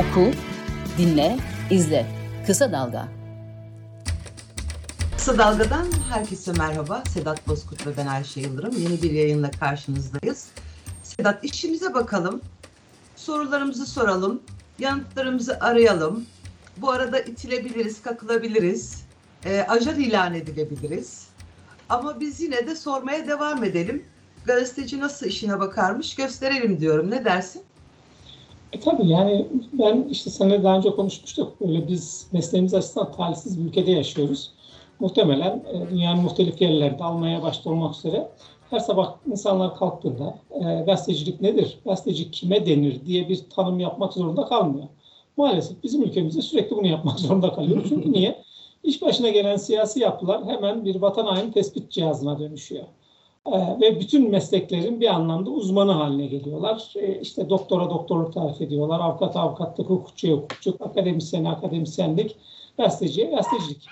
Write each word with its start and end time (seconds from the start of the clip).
Oku, 0.00 0.30
dinle, 0.98 1.36
izle. 1.70 2.06
Kısa 2.46 2.72
Dalga. 2.72 3.08
Kısa 5.16 5.38
Dalga'dan 5.38 5.86
herkese 6.10 6.52
merhaba. 6.52 7.02
Sedat 7.08 7.48
Bozkurt 7.48 7.86
ve 7.86 7.96
ben 7.96 8.06
Ayşe 8.06 8.40
Yıldırım. 8.40 8.76
Yeni 8.78 9.02
bir 9.02 9.10
yayınla 9.10 9.50
karşınızdayız. 9.50 10.46
Sedat 11.02 11.44
işimize 11.44 11.94
bakalım. 11.94 12.40
Sorularımızı 13.16 13.86
soralım. 13.86 14.42
Yanıtlarımızı 14.78 15.60
arayalım. 15.60 16.26
Bu 16.76 16.90
arada 16.90 17.20
itilebiliriz, 17.20 18.02
kakılabiliriz. 18.02 19.04
E, 19.44 19.66
ajan 19.68 20.00
ilan 20.00 20.34
edilebiliriz. 20.34 21.26
Ama 21.88 22.20
biz 22.20 22.40
yine 22.40 22.66
de 22.66 22.76
sormaya 22.76 23.26
devam 23.26 23.64
edelim. 23.64 24.04
Gazeteci 24.44 25.00
nasıl 25.00 25.26
işine 25.26 25.60
bakarmış 25.60 26.14
gösterelim 26.14 26.80
diyorum. 26.80 27.10
Ne 27.10 27.24
dersin? 27.24 27.62
E 28.72 28.80
tabii 28.80 29.08
yani 29.08 29.46
ben 29.72 30.08
işte 30.10 30.30
seninle 30.30 30.62
daha 30.62 30.76
önce 30.76 30.90
konuşmuştuk. 30.90 31.60
Böyle 31.60 31.88
biz 31.88 32.28
mesleğimiz 32.32 32.74
açısından 32.74 33.12
talihsiz 33.12 33.58
bir 33.58 33.64
ülkede 33.64 33.90
yaşıyoruz. 33.90 34.52
Muhtemelen 35.00 35.64
e, 35.72 35.90
dünyanın 35.90 36.22
muhtelif 36.22 36.60
yerlerinde 36.60 37.04
Almanya 37.04 37.42
başta 37.42 37.70
olmak 37.70 37.96
üzere 37.96 38.28
her 38.70 38.78
sabah 38.78 39.14
insanlar 39.30 39.76
kalktığında 39.76 40.38
e, 40.50 40.82
gazetecilik 40.86 41.40
nedir, 41.40 41.78
gazeteci 41.84 42.30
kime 42.30 42.66
denir 42.66 43.06
diye 43.06 43.28
bir 43.28 43.40
tanım 43.50 43.80
yapmak 43.80 44.12
zorunda 44.12 44.46
kalmıyor. 44.46 44.86
Maalesef 45.36 45.82
bizim 45.82 46.02
ülkemizde 46.02 46.42
sürekli 46.42 46.76
bunu 46.76 46.86
yapmak 46.86 47.18
zorunda 47.20 47.52
kalıyor. 47.52 47.84
Çünkü 47.88 48.12
niye? 48.12 48.42
İş 48.84 49.02
başına 49.02 49.28
gelen 49.28 49.56
siyasi 49.56 50.00
yapılar 50.00 50.44
hemen 50.46 50.84
bir 50.84 50.96
vatan 51.02 51.26
haini 51.26 51.52
tespit 51.52 51.90
cihazına 51.90 52.38
dönüşüyor. 52.38 52.84
Ee, 53.46 53.80
ve 53.80 54.00
bütün 54.00 54.30
mesleklerin 54.30 55.00
bir 55.00 55.06
anlamda 55.06 55.50
uzmanı 55.50 55.92
haline 55.92 56.26
geliyorlar. 56.26 56.92
Ee, 56.96 57.20
işte 57.20 57.50
doktora 57.50 57.90
doktorluk 57.90 58.34
tarif 58.34 58.60
ediyorlar, 58.60 59.00
avukat 59.00 59.36
avukatlık, 59.36 59.90
hukukçu 59.90 60.32
hukukçu, 60.32 60.76
akademisyen 60.80 61.44
akademisyenlik, 61.44 62.36
gazeteciye 62.76 63.26
gazetecilik. 63.26 63.86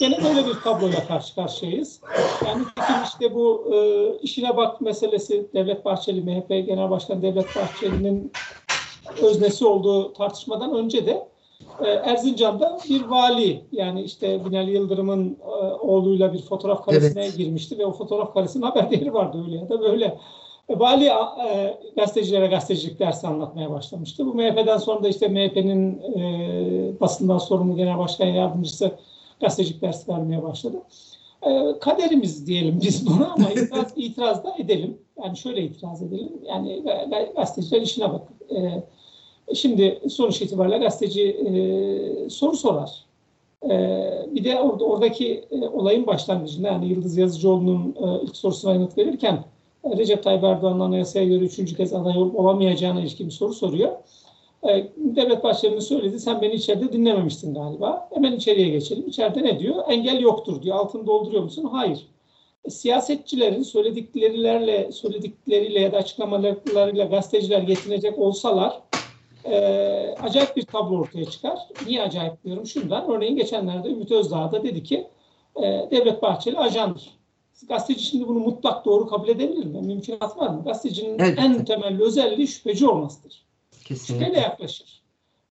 Yine 0.00 0.24
böyle 0.24 0.46
bir 0.46 0.54
tabloyla 0.54 1.06
karşı 1.06 1.34
karşıyayız. 1.34 2.00
Yani 2.46 2.62
işte 3.04 3.34
bu 3.34 3.74
e, 3.74 3.78
işine 4.22 4.56
bak 4.56 4.80
meselesi 4.80 5.46
Devlet 5.54 5.84
Bahçeli, 5.84 6.20
MHP 6.20 6.48
Genel 6.48 6.90
Başkanı 6.90 7.22
Devlet 7.22 7.56
Bahçeli'nin 7.56 8.32
öznesi 9.22 9.66
olduğu 9.66 10.12
tartışmadan 10.12 10.74
önce 10.74 11.06
de 11.06 11.10
e, 11.10 11.31
Erzincan'da 11.84 12.78
bir 12.88 13.02
vali 13.02 13.64
yani 13.72 14.02
işte 14.02 14.44
Binali 14.44 14.70
Yıldırım'ın 14.70 15.36
e, 15.46 15.64
oğluyla 15.64 16.32
bir 16.32 16.42
fotoğraf 16.42 16.84
karesine 16.84 17.24
evet. 17.24 17.36
girmişti 17.36 17.78
ve 17.78 17.86
o 17.86 17.92
fotoğraf 17.92 18.34
karesinin 18.34 18.62
haber 18.62 18.90
değeri 18.90 19.14
vardı 19.14 19.44
öyle 19.46 19.56
ya 19.56 19.68
da 19.68 19.80
böyle. 19.80 20.18
E, 20.68 20.78
vali 20.78 21.04
e, 21.04 21.78
gazetecilere 21.96 22.46
gazetecilik 22.46 22.98
dersi 22.98 23.26
anlatmaya 23.26 23.70
başlamıştı. 23.70 24.26
Bu 24.26 24.34
MHP'den 24.34 24.76
sonra 24.76 25.02
da 25.02 25.08
işte 25.08 25.28
MHP'nin 25.28 26.00
e, 26.00 27.00
basından 27.00 27.38
sorumlu 27.38 27.76
genel 27.76 27.98
başkan 27.98 28.26
yardımcısı 28.26 28.90
gazetecilik 29.40 29.82
dersi 29.82 30.12
vermeye 30.12 30.42
başladı. 30.42 30.82
E, 31.42 31.78
kaderimiz 31.80 32.46
diyelim 32.46 32.80
biz 32.82 33.06
buna 33.06 33.32
ama 33.32 33.50
itiraz, 33.50 33.92
itiraz 33.96 34.44
da 34.44 34.54
edelim. 34.58 34.98
Yani 35.24 35.36
şöyle 35.36 35.62
itiraz 35.62 36.02
edelim. 36.02 36.32
Yani 36.48 36.82
gazeteciler 37.36 37.80
işine 37.80 38.12
bakın. 38.12 38.56
E, 38.56 38.82
Şimdi 39.54 40.00
sonuç 40.08 40.42
itibariyle 40.42 40.78
gazeteci 40.78 41.22
e, 41.22 42.30
soru 42.30 42.56
sorar. 42.56 43.04
E, 43.64 43.76
bir 44.30 44.44
de 44.44 44.60
orada 44.60 44.84
oradaki 44.84 45.44
e, 45.50 45.68
olayın 45.68 46.06
başlangıcında 46.06 46.68
yani 46.68 46.88
Yıldız 46.88 47.16
Yazıcıoğlu'nun 47.16 47.94
e, 48.02 48.22
ilk 48.22 48.36
sorusuna 48.36 48.72
yanıt 48.72 48.98
verirken 48.98 49.44
e, 49.84 49.96
Recep 49.96 50.22
Tayyip 50.22 50.44
Erdoğan'ın 50.44 50.80
anayasaya 50.80 51.24
göre 51.24 51.44
üçüncü 51.44 51.76
kez 51.76 51.92
aday 51.92 52.18
olamayacağına 52.18 53.00
ilişkin 53.00 53.26
bir 53.26 53.32
soru 53.32 53.54
soruyor. 53.54 53.92
E, 54.68 54.86
Devlet 54.96 55.44
Bahçeli'nin 55.44 55.80
söyledi 55.80 56.20
sen 56.20 56.42
beni 56.42 56.54
içeride 56.54 56.92
dinlememiştin 56.92 57.54
galiba. 57.54 58.08
Hemen 58.14 58.32
içeriye 58.32 58.68
geçelim. 58.68 59.08
İçeride 59.08 59.42
ne 59.42 59.58
diyor? 59.58 59.76
Engel 59.88 60.20
yoktur 60.20 60.62
diyor. 60.62 60.76
Altını 60.76 61.06
dolduruyor 61.06 61.42
musun? 61.42 61.68
Hayır. 61.72 62.06
E, 62.64 62.70
siyasetçilerin 62.70 63.62
söylediklerilerle, 63.62 64.92
söyledikleriyle 64.92 65.80
ya 65.80 65.92
da 65.92 65.96
açıklamalarıyla 65.96 67.04
gazeteciler 67.04 67.62
yetinecek 67.62 68.18
olsalar 68.18 68.80
e, 69.44 69.56
acayip 70.22 70.56
bir 70.56 70.62
tablo 70.62 70.98
ortaya 70.98 71.24
çıkar. 71.24 71.58
Niye 71.86 72.02
acayip 72.02 72.44
diyorum? 72.44 72.66
Şundan, 72.66 73.10
örneğin 73.10 73.36
geçenlerde 73.36 73.88
Ümit 73.88 74.10
Özdağ 74.10 74.52
da 74.52 74.62
dedi 74.62 74.82
ki 74.82 75.06
e, 75.56 75.62
Devlet 75.62 76.22
Bahçeli 76.22 76.58
ajandır. 76.58 77.10
Gazeteci 77.68 78.04
şimdi 78.04 78.28
bunu 78.28 78.38
mutlak 78.38 78.84
doğru 78.84 79.06
kabul 79.06 79.28
edebilir 79.28 79.64
mi? 79.64 79.80
Mümkünat 79.82 80.38
var 80.38 80.48
mı? 80.48 80.64
Gazetecinin 80.64 81.18
evet. 81.18 81.38
en 81.38 81.64
temel 81.64 82.02
özelliği 82.02 82.48
şüpheci 82.48 82.86
olmasıdır. 82.86 83.44
Kesinlikle. 83.84 84.24
Şüpheyle 84.24 84.40
yaklaşır. 84.40 85.02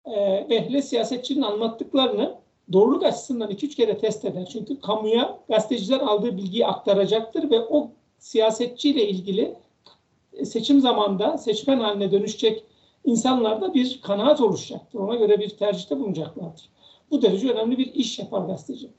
E, 0.05 0.11
ve 0.49 0.61
hele 0.61 0.81
siyasetçinin 0.81 1.41
anlattıklarını 1.41 2.35
doğruluk 2.73 3.03
açısından 3.03 3.49
iki 3.49 3.65
üç 3.65 3.75
kere 3.75 3.97
test 3.97 4.25
eder. 4.25 4.45
Çünkü 4.45 4.79
kamuya 4.79 5.39
gazeteciler 5.49 5.99
aldığı 5.99 6.37
bilgiyi 6.37 6.67
aktaracaktır 6.67 7.51
ve 7.51 7.59
o 7.59 7.91
siyasetçiyle 8.19 9.07
ilgili 9.07 9.55
seçim 10.43 10.81
zamanında 10.81 11.37
seçmen 11.37 11.79
haline 11.79 12.11
dönüşecek 12.11 12.63
insanlarda 13.05 13.73
bir 13.73 14.01
kanaat 14.01 14.41
oluşacaktır. 14.41 14.99
Ona 14.99 15.15
göre 15.15 15.39
bir 15.39 15.49
tercihte 15.49 15.99
bulunacaklardır. 15.99 16.69
Bu 17.11 17.21
derece 17.21 17.51
önemli 17.51 17.77
bir 17.77 17.93
iş 17.93 18.19
yapar 18.19 18.41
gazeteci. 18.41 18.89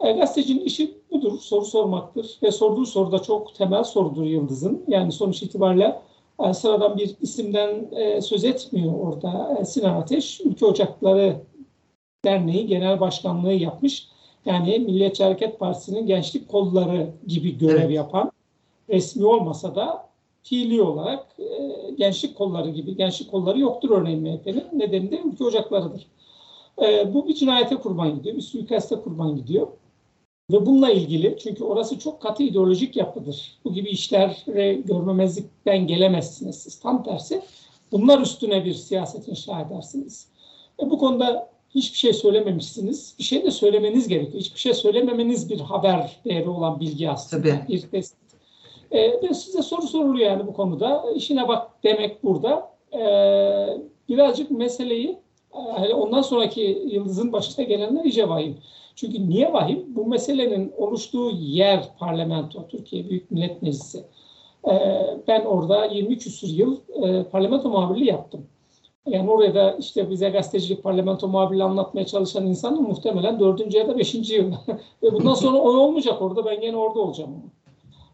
E, 0.00 0.12
gazetecinin 0.12 0.64
işi 0.64 0.98
budur, 1.10 1.38
soru 1.38 1.64
sormaktır 1.64 2.38
ve 2.42 2.52
sorduğu 2.52 2.86
soru 2.86 3.12
da 3.12 3.18
çok 3.18 3.54
temel 3.54 3.84
sorudur 3.84 4.24
Yıldız'ın. 4.24 4.84
Yani 4.88 5.12
sonuç 5.12 5.42
itibariyle 5.42 6.00
e, 6.44 6.54
sıradan 6.54 6.98
bir 6.98 7.16
isimden 7.20 7.88
e, 7.92 8.20
söz 8.20 8.44
etmiyor 8.44 8.94
orada. 9.00 9.58
E, 9.60 9.64
Sinan 9.64 10.00
Ateş, 10.00 10.40
Ülke 10.40 10.66
Ocakları 10.66 11.36
Derneği 12.24 12.66
Genel 12.66 13.00
Başkanlığı 13.00 13.52
yapmış. 13.52 14.08
Yani 14.46 14.78
Milliyetçi 14.78 15.24
Hareket 15.24 15.58
Partisi'nin 15.58 16.06
gençlik 16.06 16.48
kolları 16.48 17.10
gibi 17.26 17.58
görev 17.58 17.84
evet. 17.84 17.90
yapan, 17.90 18.32
resmi 18.88 19.26
olmasa 19.26 19.74
da 19.74 20.08
fiili 20.44 20.82
olarak 20.82 21.26
e, 21.38 21.90
gençlik 21.98 22.36
kolları 22.36 22.70
gibi, 22.70 22.96
gençlik 22.96 23.30
kolları 23.30 23.58
yoktur 23.58 23.90
örneğin 23.90 24.22
MHP'nin. 24.22 24.64
Nedeni 24.72 25.10
de 25.10 25.20
ülke 25.20 25.44
ocaklarıdır. 25.44 26.06
E, 26.82 27.14
bu 27.14 27.28
bir 27.28 27.34
cinayete 27.34 27.76
kurban 27.76 28.14
gidiyor, 28.14 28.36
bir 28.36 28.42
suikaste 28.42 28.96
kurban 28.96 29.36
gidiyor. 29.36 29.66
Ve 30.52 30.66
bununla 30.66 30.90
ilgili 30.90 31.36
çünkü 31.42 31.64
orası 31.64 31.98
çok 31.98 32.22
katı 32.22 32.42
ideolojik 32.42 32.96
yapıdır. 32.96 33.58
Bu 33.64 33.74
gibi 33.74 33.88
işlere 33.88 34.74
görmemezlikten 34.74 35.86
gelemezsiniz 35.86 36.62
siz. 36.62 36.80
Tam 36.80 37.04
tersi 37.04 37.42
bunlar 37.92 38.20
üstüne 38.20 38.64
bir 38.64 38.74
siyaset 38.74 39.28
inşa 39.28 39.60
edersiniz. 39.60 40.28
E, 40.82 40.90
bu 40.90 40.98
konuda 40.98 41.50
hiçbir 41.74 41.98
şey 41.98 42.12
söylememişsiniz. 42.12 43.14
Bir 43.18 43.24
şey 43.24 43.44
de 43.44 43.50
söylemeniz 43.50 44.08
gerekiyor. 44.08 44.40
Hiçbir 44.40 44.60
şey 44.60 44.74
söylememeniz 44.74 45.50
bir 45.50 45.60
haber 45.60 46.20
değeri 46.24 46.48
olan 46.48 46.80
bilgi 46.80 47.10
aslında. 47.10 47.42
Tabii. 47.42 47.68
Bir 47.68 47.80
test 47.80 48.23
e, 48.94 49.34
size 49.34 49.62
soru 49.62 49.82
soruluyor 49.82 50.30
yani 50.30 50.46
bu 50.46 50.52
konuda. 50.52 51.04
İşine 51.14 51.48
bak 51.48 51.70
demek 51.84 52.24
burada. 52.24 52.70
E, 52.92 53.00
birazcık 54.08 54.50
meseleyi 54.50 55.18
e, 55.54 55.94
ondan 55.94 56.22
sonraki 56.22 56.82
yıldızın 56.86 57.32
başına 57.32 57.64
gelenler 57.64 58.04
iyice 58.04 58.28
vahim. 58.28 58.56
Çünkü 58.96 59.28
niye 59.28 59.52
vahim? 59.52 59.84
Bu 59.88 60.06
meselenin 60.06 60.72
oluştuğu 60.76 61.30
yer 61.30 61.84
parlamento, 61.98 62.68
Türkiye 62.68 63.08
Büyük 63.08 63.30
Millet 63.30 63.62
Meclisi. 63.62 64.04
E, 64.68 64.72
ben 65.28 65.44
orada 65.44 65.84
20 65.84 66.18
küsur 66.18 66.48
yıl 66.48 66.76
e, 67.02 67.24
parlamento 67.24 67.68
muhabirliği 67.68 68.08
yaptım. 68.08 68.46
Yani 69.06 69.30
oraya 69.30 69.54
da 69.54 69.76
işte 69.80 70.10
bize 70.10 70.30
gazetecilik, 70.30 70.82
parlamento 70.82 71.28
muhabirliği 71.28 71.64
anlatmaya 71.64 72.06
çalışan 72.06 72.46
insanın 72.46 72.82
muhtemelen 72.82 73.40
dördüncü 73.40 73.78
ya 73.78 73.88
da 73.88 73.98
beşinci 73.98 74.34
yıl. 74.34 74.52
Ve 75.02 75.12
bundan 75.12 75.34
sonra 75.34 75.58
o 75.58 75.68
olmayacak 75.78 76.22
orada. 76.22 76.44
Ben 76.44 76.60
yine 76.60 76.76
orada 76.76 77.00
olacağım. 77.00 77.30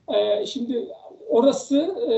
E, 0.09 0.47
şimdi 0.47 0.89
orası 1.29 1.79
e, 2.11 2.15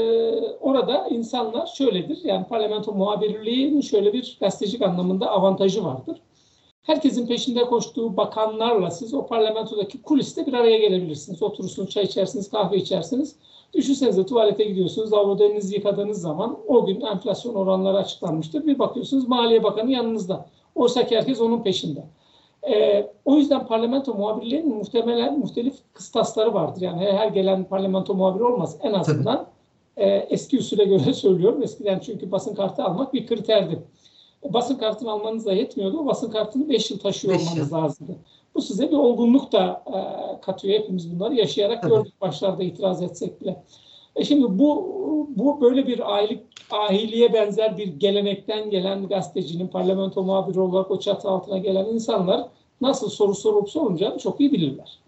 orada 0.60 1.08
insanlar 1.08 1.66
şöyledir. 1.66 2.18
Yani 2.24 2.46
parlamento 2.46 2.92
muhabirliğinin 2.92 3.80
şöyle 3.80 4.12
bir 4.12 4.36
gazetecilik 4.40 4.82
anlamında 4.82 5.30
avantajı 5.30 5.84
vardır. 5.84 6.20
Herkesin 6.82 7.26
peşinde 7.26 7.64
koştuğu 7.64 8.16
bakanlarla 8.16 8.90
siz 8.90 9.14
o 9.14 9.26
parlamentodaki 9.26 10.02
kuliste 10.02 10.46
bir 10.46 10.52
araya 10.52 10.78
gelebilirsiniz. 10.78 11.42
Oturursunuz, 11.42 11.90
çay 11.90 12.04
içersiniz, 12.04 12.50
kahve 12.50 12.76
içersiniz. 12.76 13.36
Düşünsenize 13.74 14.26
tuvalete 14.26 14.64
gidiyorsunuz, 14.64 15.12
lavaboda 15.12 15.44
elinizi 15.44 15.74
yıkadığınız 15.74 16.20
zaman 16.20 16.58
o 16.68 16.86
gün 16.86 17.00
enflasyon 17.00 17.54
oranları 17.54 17.96
açıklanmıştır. 17.96 18.66
Bir 18.66 18.78
bakıyorsunuz 18.78 19.28
Maliye 19.28 19.64
Bakanı 19.64 19.90
yanınızda. 19.90 20.46
Oysa 20.74 21.06
ki 21.06 21.16
herkes 21.16 21.40
onun 21.40 21.62
peşinde. 21.62 22.04
E, 22.70 23.06
o 23.24 23.36
yüzden 23.36 23.66
parlamento 23.66 24.14
muhabirliğinin 24.14 24.76
muhtemelen 24.76 25.38
muhtelif 25.38 25.74
kıstasları 25.92 26.54
vardır. 26.54 26.80
Yani 26.80 27.00
her 27.00 27.28
gelen 27.28 27.64
parlamento 27.64 28.14
muhabiri 28.14 28.44
olmaz. 28.44 28.76
En 28.82 28.92
azından 28.92 29.46
e, 29.96 30.06
eski 30.08 30.58
usule 30.58 30.84
göre 30.84 31.12
söylüyorum. 31.14 31.62
Eskiden 31.62 31.98
çünkü 31.98 32.32
basın 32.32 32.54
kartı 32.54 32.84
almak 32.84 33.14
bir 33.14 33.26
kriterdi. 33.26 33.82
E, 34.44 34.52
basın 34.52 34.76
kartını 34.76 35.10
almanız 35.10 35.46
da 35.46 35.52
yetmiyordu. 35.52 36.06
Basın 36.06 36.30
kartını 36.30 36.68
5 36.68 36.90
yıl 36.90 36.98
taşıyor 36.98 37.34
beş 37.34 37.42
olmanız 37.42 37.72
yıl. 37.72 37.78
lazımdı. 37.78 38.16
Bu 38.54 38.62
size 38.62 38.90
bir 38.90 38.96
olgunluk 38.96 39.52
da 39.52 39.84
e, 39.86 39.98
katıyor. 40.40 40.78
Hepimiz 40.80 41.14
bunları 41.14 41.34
yaşayarak 41.34 41.82
Tabii. 41.82 41.94
gördük 41.94 42.20
başlarda 42.20 42.62
itiraz 42.62 43.02
etsek 43.02 43.40
bile. 43.40 43.62
E 44.16 44.24
şimdi 44.24 44.58
bu 44.58 44.92
bu 45.36 45.60
böyle 45.60 45.86
bir 45.86 46.14
aylık 46.14 46.42
ahiliye 46.70 47.32
benzer 47.32 47.78
bir 47.78 47.86
gelenekten 47.86 48.70
gelen 48.70 49.08
gazetecinin 49.08 49.68
parlamento 49.68 50.22
muhabiri 50.22 50.60
olarak 50.60 50.90
o 50.90 50.98
çatı 50.98 51.28
altına 51.28 51.58
gelen 51.58 51.84
insanlar 51.84 52.48
nasıl 52.80 53.10
soru 53.10 53.34
sorup 53.34 53.70
sorunacağını 53.70 54.18
çok 54.18 54.40
iyi 54.40 54.52
bilirler. 54.52 54.98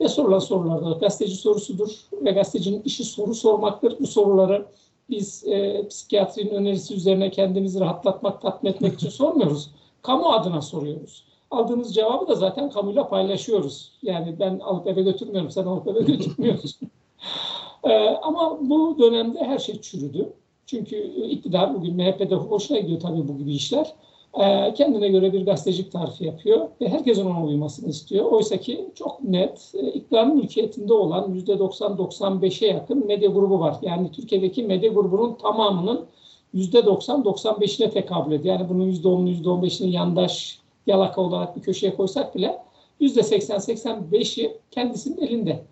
Ve 0.00 0.08
sorulan 0.08 0.38
sorular 0.38 0.84
da 0.84 0.90
gazeteci 0.90 1.36
sorusudur 1.36 2.06
ve 2.12 2.30
gazetecinin 2.30 2.82
işi 2.84 3.04
soru 3.04 3.34
sormaktır. 3.34 3.96
Bu 4.00 4.06
soruları 4.06 4.66
biz 5.10 5.44
e, 5.46 5.88
psikiyatrinin 5.88 6.54
önerisi 6.54 6.94
üzerine 6.94 7.30
kendimizi 7.30 7.80
rahatlatmak, 7.80 8.42
tatmin 8.42 8.70
etmek 8.70 8.94
için 8.94 9.08
sormuyoruz. 9.08 9.70
Kamu 10.02 10.28
adına 10.28 10.62
soruyoruz. 10.62 11.24
Aldığımız 11.50 11.94
cevabı 11.94 12.28
da 12.28 12.34
zaten 12.34 12.70
kamuyla 12.70 13.08
paylaşıyoruz. 13.08 13.92
Yani 14.02 14.36
ben 14.40 14.58
alıp 14.58 14.86
eve 14.86 15.02
götürmüyorum, 15.02 15.50
sen 15.50 15.64
alıp 15.64 15.88
eve 15.88 16.00
götürmüyorsun. 16.00 16.90
e, 17.84 18.08
ama 18.22 18.58
bu 18.60 18.98
dönemde 18.98 19.38
her 19.38 19.58
şey 19.58 19.80
çürüdü. 19.80 20.32
Çünkü 20.66 20.96
iktidar 21.30 21.74
bugün 21.74 21.96
MHP'de 21.96 22.34
hoşuna 22.34 22.78
gidiyor 22.78 23.00
tabii 23.00 23.28
bu 23.28 23.38
gibi 23.38 23.52
işler. 23.52 23.94
Ee, 24.40 24.74
kendine 24.74 25.08
göre 25.08 25.32
bir 25.32 25.46
gazetecilik 25.46 25.92
tarifi 25.92 26.24
yapıyor 26.24 26.68
ve 26.80 26.88
herkesin 26.88 27.26
ona 27.26 27.44
uymasını 27.44 27.88
istiyor. 27.88 28.24
Oysa 28.24 28.56
ki 28.56 28.90
çok 28.94 29.24
net 29.24 29.72
e, 29.74 29.92
iktidarın 29.92 30.36
mülkiyetinde 30.36 30.92
olan 30.92 31.34
%90-95'e 31.34 32.68
yakın 32.68 33.06
medya 33.06 33.30
grubu 33.30 33.60
var. 33.60 33.76
Yani 33.82 34.12
Türkiye'deki 34.12 34.62
medya 34.62 34.92
grubunun 34.92 35.34
tamamının 35.34 36.06
%90-95'ine 36.54 37.90
tekabül 37.90 38.32
ediyor. 38.32 38.58
Yani 38.58 38.68
bunun 38.68 38.92
%10'unu 38.92 39.42
%15'ini 39.42 39.90
yandaş 39.90 40.58
yalaka 40.86 41.20
olarak 41.20 41.56
bir 41.56 41.62
köşeye 41.62 41.94
koysak 41.94 42.34
bile 42.34 42.58
%80-85'i 43.00 44.56
kendisinin 44.70 45.26
elinde. 45.26 45.62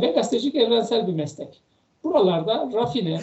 Ve 0.00 0.06
gazetecilik 0.06 0.54
evrensel 0.54 1.06
bir 1.06 1.12
meslek. 1.12 1.60
Buralarda 2.04 2.70
rafine, 2.72 3.20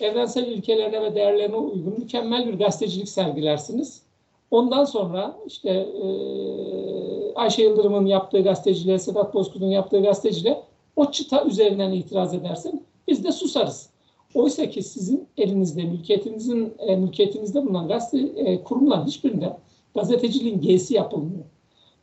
evrensel 0.00 0.46
ilkelerine 0.46 1.02
ve 1.02 1.14
değerlerine 1.14 1.56
uygun 1.56 1.98
mükemmel 1.98 2.46
bir 2.46 2.58
gazetecilik 2.58 3.08
sergilersiniz. 3.08 4.02
Ondan 4.50 4.84
sonra 4.84 5.36
işte 5.46 5.70
e, 5.70 6.04
Ayşe 7.34 7.62
Yıldırım'ın 7.62 8.06
yaptığı 8.06 8.40
gazeteciliğe, 8.40 8.98
Sedat 8.98 9.34
Bozkurt'un 9.34 9.66
yaptığı 9.66 10.02
gazeteciliğe 10.02 10.62
o 10.96 11.10
çıta 11.10 11.44
üzerinden 11.44 11.92
itiraz 11.92 12.34
edersin. 12.34 12.86
Biz 13.08 13.24
de 13.24 13.32
susarız. 13.32 13.90
Oysa 14.34 14.70
ki 14.70 14.82
sizin 14.82 15.28
elinizde, 15.36 15.82
mülkiyetinizin 15.84 16.74
e, 16.78 16.96
mülkiyetinizde 16.96 17.66
bulunan 17.66 17.88
gazete 17.88 18.40
e, 18.40 18.64
kurumların 18.64 19.06
hiçbirinde 19.06 19.56
gazeteciliğin 19.94 20.60
G'si 20.60 20.94
yapılmıyor. 20.94 21.44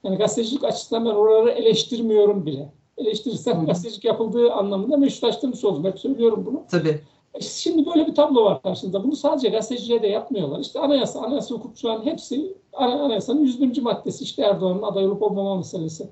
Yani 0.04 0.18
gazetecilik 0.18 0.64
açısından 0.64 1.06
ben 1.06 1.10
oraları 1.10 1.52
eleştirmiyorum 1.52 2.46
bile. 2.46 2.70
Eleştirirsem 3.02 3.66
gazetecilik 3.66 4.06
yapıldığı 4.06 4.52
anlamında 4.54 4.98
meşrulaştırmış 4.98 5.64
oldum. 5.64 5.84
Hep 5.86 6.00
söylüyorum 6.00 6.44
bunu. 6.46 6.64
Tabii. 6.72 7.02
Şimdi 7.42 7.86
böyle 7.86 8.08
bir 8.08 8.16
tablo 8.16 8.46
var 8.46 8.62
karşınızda. 8.62 9.04
Bunu 9.04 9.16
sadece 9.16 9.50
gazetecilere 9.50 10.02
de 10.02 10.08
yapmıyorlar. 10.08 10.60
İşte 10.60 10.80
anayasa, 10.80 11.22
anayasa 11.22 11.56
hukukçuların 11.56 12.06
hepsi 12.06 12.58
anayasanın 12.74 13.42
100. 13.46 13.78
maddesi 13.78 14.24
işte 14.24 14.42
Erdoğan'ın 14.42 14.82
aday 14.82 15.06
olup 15.06 15.22
olmama 15.22 15.56
meselesi. 15.58 16.10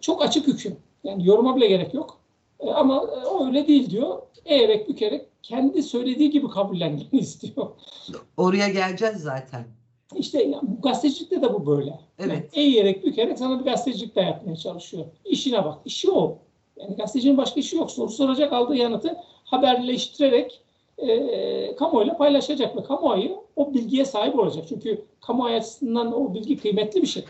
Çok 0.00 0.22
açık 0.22 0.46
hüküm. 0.46 0.76
Yani 1.04 1.26
yoruma 1.26 1.56
bile 1.56 1.66
gerek 1.66 1.94
yok. 1.94 2.18
E, 2.60 2.70
ama 2.70 2.96
e, 2.96 3.26
o 3.26 3.46
öyle 3.46 3.68
değil 3.68 3.90
diyor. 3.90 4.18
Eğerek 4.44 4.88
bükerek 4.88 5.28
kendi 5.42 5.82
söylediği 5.82 6.30
gibi 6.30 6.48
kabullendiğini 6.48 7.20
istiyor. 7.20 7.66
Oraya 8.36 8.68
geleceğiz 8.68 9.16
zaten. 9.16 9.64
İşte 10.16 10.42
yani, 10.42 10.68
gazetecilikte 10.82 11.42
de 11.42 11.54
bu 11.54 11.66
böyle. 11.66 12.00
Evet. 12.18 12.30
Yani 12.30 12.44
eğerek 12.52 13.04
bükerek 13.04 13.38
sana 13.38 13.60
bir 13.60 13.64
gazetecilik 13.64 14.16
de 14.16 14.20
yapmaya 14.20 14.56
çalışıyor. 14.56 15.04
İşine 15.24 15.64
bak. 15.64 15.78
İşi 15.84 16.10
o. 16.10 16.38
Yani 16.76 16.96
gazetecinin 16.96 17.36
başka 17.36 17.60
işi 17.60 17.76
yok. 17.76 17.90
Soru 17.90 18.08
soracak 18.08 18.52
aldığı 18.52 18.76
yanıtı 18.76 19.16
haberleştirerek 19.44 20.60
e, 20.98 21.76
kamuoyuyla 21.76 22.16
paylaşacak 22.16 22.76
ve 22.76 22.82
kamuoyu 22.82 23.44
o 23.56 23.74
bilgiye 23.74 24.04
sahip 24.04 24.38
olacak. 24.38 24.64
Çünkü 24.68 25.04
kamuoyu 25.20 25.54
açısından 25.54 26.20
o 26.20 26.34
bilgi 26.34 26.56
kıymetli 26.56 27.02
bir 27.02 27.06
şey. 27.06 27.24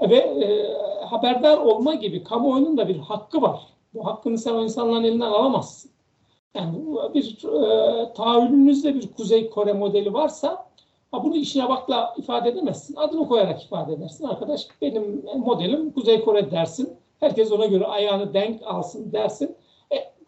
Ve 0.00 0.16
e, 0.16 0.74
haberdar 1.04 1.58
olma 1.58 1.94
gibi 1.94 2.24
kamuoyunun 2.24 2.76
da 2.76 2.88
bir 2.88 2.98
hakkı 2.98 3.42
var. 3.42 3.60
Bu 3.94 4.06
hakkını 4.06 4.38
sen 4.38 4.54
o 4.54 4.62
insanların 4.62 5.04
elinden 5.04 5.30
alamazsın. 5.30 5.90
Yani 6.54 6.78
bir 7.14 7.44
e, 7.44 8.12
tahayyülünüzde 8.12 8.94
bir 8.94 9.12
Kuzey 9.12 9.50
Kore 9.50 9.72
modeli 9.72 10.12
varsa 10.12 10.66
ha 11.12 11.24
bunu 11.24 11.36
işine 11.36 11.68
bakla 11.68 12.14
ifade 12.18 12.48
edemezsin. 12.48 12.96
Adını 12.96 13.28
koyarak 13.28 13.64
ifade 13.64 13.92
edersin. 13.92 14.24
Arkadaş 14.24 14.68
benim 14.82 15.22
modelim 15.36 15.92
Kuzey 15.92 16.24
Kore 16.24 16.50
dersin. 16.50 16.96
Herkes 17.20 17.52
ona 17.52 17.66
göre 17.66 17.84
ayağını 17.84 18.34
denk 18.34 18.62
alsın 18.62 19.12
dersin 19.12 19.56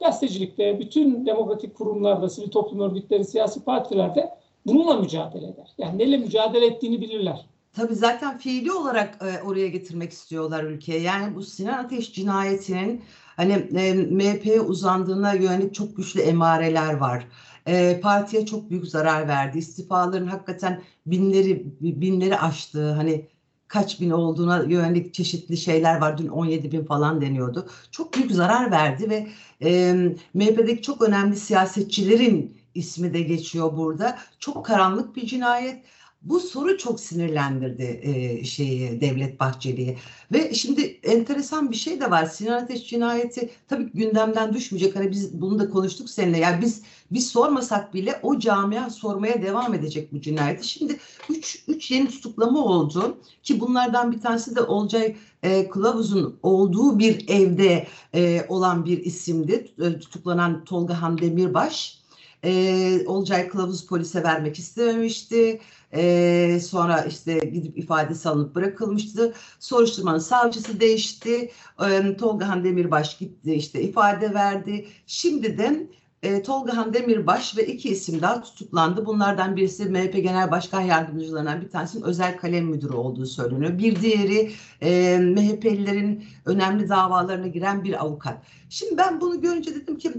gazetecilikte, 0.01 0.81
bütün 0.81 1.27
demokratik 1.27 1.75
kurumlarda, 1.75 2.29
sivil 2.29 2.51
toplum 2.51 2.81
örgütleri, 2.81 3.25
siyasi 3.25 3.65
partilerde 3.65 4.35
bununla 4.67 4.97
mücadele 4.97 5.47
eder. 5.47 5.75
Yani 5.79 5.99
neyle 5.99 6.17
mücadele 6.17 6.67
ettiğini 6.67 7.01
bilirler. 7.01 7.47
Tabii 7.73 7.95
zaten 7.95 8.39
fiili 8.39 8.73
olarak 8.73 9.19
e, 9.23 9.43
oraya 9.43 9.69
getirmek 9.69 10.13
istiyorlar 10.13 10.65
ülkeye. 10.65 11.01
Yani 11.01 11.35
bu 11.35 11.43
Sinan 11.43 11.85
Ateş 11.85 12.13
cinayetinin 12.13 13.03
hani 13.37 13.53
e, 13.53 13.95
MHP'ye 13.95 14.61
uzandığına 14.61 15.33
yönelik 15.33 15.75
çok 15.75 15.97
güçlü 15.97 16.21
emareler 16.21 16.97
var. 16.97 17.29
E, 17.69 18.01
partiye 18.01 18.47
çok 18.47 18.71
büyük 18.71 18.87
zarar 18.87 19.29
verdi. 19.29 19.59
İstifaların 19.59 20.27
hakikaten 20.27 20.83
binleri 21.07 21.65
binleri 21.81 22.39
aştığı 22.39 22.93
hani 22.93 23.29
kaç 23.69 24.01
bin 24.01 24.11
olduğuna 24.11 24.63
yönelik 24.63 25.15
çeşitli 25.15 25.57
şeyler 25.57 26.01
var. 26.01 26.19
Dün 26.19 26.29
17 26.29 26.73
bin 26.73 26.85
falan 26.85 27.21
deniyordu. 27.21 27.69
Çok 27.91 28.15
büyük 28.15 28.33
zarar 28.33 28.71
verdi 28.71 29.11
ve 29.11 29.29
e, 29.63 29.95
MHP'deki 30.35 30.83
çok 30.83 31.03
önemli 31.03 31.37
siyasetçilerin 31.37 32.59
ismi 32.75 33.15
de 33.15 33.21
geçiyor 33.21 33.77
burada. 33.77 34.19
Çok 34.39 34.67
karanlık 34.67 35.17
bir 35.17 35.27
cinayet. 35.27 35.85
Bu 36.23 36.41
soru 36.41 36.79
çok 36.79 37.01
sinirlendirdi 37.01 38.01
e, 38.03 38.45
şeyi 38.45 39.01
Devlet 39.01 39.41
Bahçeli'yi. 39.41 39.99
Ve 40.33 40.55
şimdi 40.55 40.83
enteresan 41.03 41.71
bir 41.71 41.77
şey 41.77 42.01
de 42.01 42.11
var. 42.11 42.27
Sinan 42.27 42.63
Ateş 42.63 42.87
cinayeti 42.91 43.51
tabii 43.69 43.91
gündemden 43.95 44.55
düşmeyecek. 44.55 44.97
Hani 44.97 45.11
biz 45.11 45.41
bunu 45.41 45.59
da 45.59 45.71
konuştuk 45.71 46.11
seninle. 46.11 46.39
Yani 46.39 46.63
biz 46.63 46.83
biz 47.11 47.29
sormasak 47.29 47.95
bile 47.95 48.21
o 48.23 48.39
camia 48.39 48.91
sormaya 48.91 49.43
devam 49.43 49.75
edecek 49.75 50.13
bu 50.13 50.21
cinayeti. 50.21 50.69
Şimdi 50.69 50.97
3 51.31 51.65
3 51.69 51.91
yeni 51.91 52.09
tutuklama 52.09 52.65
oldu 52.65 53.19
ki 53.43 53.61
bunlardan 53.61 54.13
bir 54.13 54.21
tanesi 54.21 54.57
de 54.57 54.63
Olcay 54.63 55.17
e, 55.43 55.69
Kılavuz'un 55.69 56.39
olduğu 56.43 56.99
bir 56.99 57.29
evde 57.29 57.87
e, 58.15 58.47
olan 58.49 58.85
bir 58.85 58.99
isimdi. 59.05 59.71
E, 59.81 59.99
tutuklanan 59.99 60.65
Tolga 60.65 61.03
Han 61.03 61.19
Demirbaş. 61.19 61.99
E, 62.45 63.03
Olcay 63.07 63.49
Kılavuz 63.49 63.87
polise 63.87 64.23
vermek 64.23 64.59
istememişti. 64.59 65.61
E, 65.95 66.61
sonra 66.63 67.01
işte 67.01 67.39
gidip 67.39 67.79
ifadesi 67.79 68.29
alınıp 68.29 68.55
bırakılmıştı. 68.55 69.35
Soruşturmanın 69.61 70.19
savcısı 70.19 70.81
değişti. 70.81 71.51
E, 71.91 72.17
Tolga 72.17 72.49
Han 72.49 72.65
Demirbaş 72.65 73.19
gitti 73.19 73.55
işte 73.55 73.83
ifade 73.83 74.35
verdi. 74.35 74.87
Şimdi 75.07 75.59
de 75.59 75.89
e, 76.23 76.43
Tolgahan 76.43 76.95
Demirbaş 76.95 77.57
ve 77.57 77.67
iki 77.67 77.89
isim 77.89 78.23
daha 78.23 78.43
tutuklandı. 78.43 79.07
Bunlardan 79.07 79.57
birisi 79.57 79.85
MHP 79.85 80.13
Genel 80.13 80.51
Başkan 80.51 80.81
Yardımcılarından 80.81 81.61
bir 81.61 81.69
tanesinin 81.69 82.05
özel 82.05 82.37
kalem 82.39 82.65
müdürü 82.65 82.93
olduğu 82.93 83.27
söyleniyor. 83.27 83.79
Bir 83.79 84.03
diğeri 84.03 84.53
e, 84.83 85.19
MHP'lilerin 85.19 86.25
önemli 86.47 86.89
davalarına 86.89 87.47
giren 87.47 87.85
bir 87.85 88.03
avukat. 88.05 88.39
Şimdi 88.69 88.97
ben 88.97 89.21
bunu 89.21 89.41
görünce 89.41 89.75
dedim 89.75 89.99
ki 89.99 90.13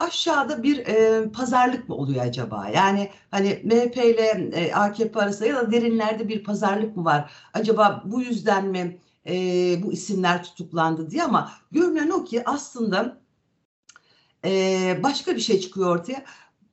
aşağıda 0.00 0.62
bir 0.62 0.86
e, 0.86 1.28
pazarlık 1.32 1.88
mı 1.88 1.94
oluyor 1.94 2.24
acaba? 2.24 2.68
Yani 2.74 3.10
hani 3.30 3.60
MHP 3.64 3.96
ile 3.96 4.50
e, 4.52 4.74
AKP 4.74 5.20
arasında 5.20 5.48
ya 5.48 5.56
da 5.56 5.72
derinlerde 5.72 6.28
bir 6.28 6.44
pazarlık 6.44 6.96
mı 6.96 7.04
var? 7.04 7.32
Acaba 7.54 8.02
bu 8.04 8.20
yüzden 8.22 8.66
mi 8.66 8.98
e, 9.26 9.34
bu 9.82 9.92
isimler 9.92 10.44
tutuklandı 10.44 11.10
diye 11.10 11.22
ama 11.22 11.52
görünen 11.72 12.10
o 12.10 12.24
ki 12.24 12.42
aslında 12.44 13.20
e, 14.44 15.00
başka 15.02 15.36
bir 15.36 15.40
şey 15.40 15.60
çıkıyor 15.60 15.96
ortaya. 15.96 16.24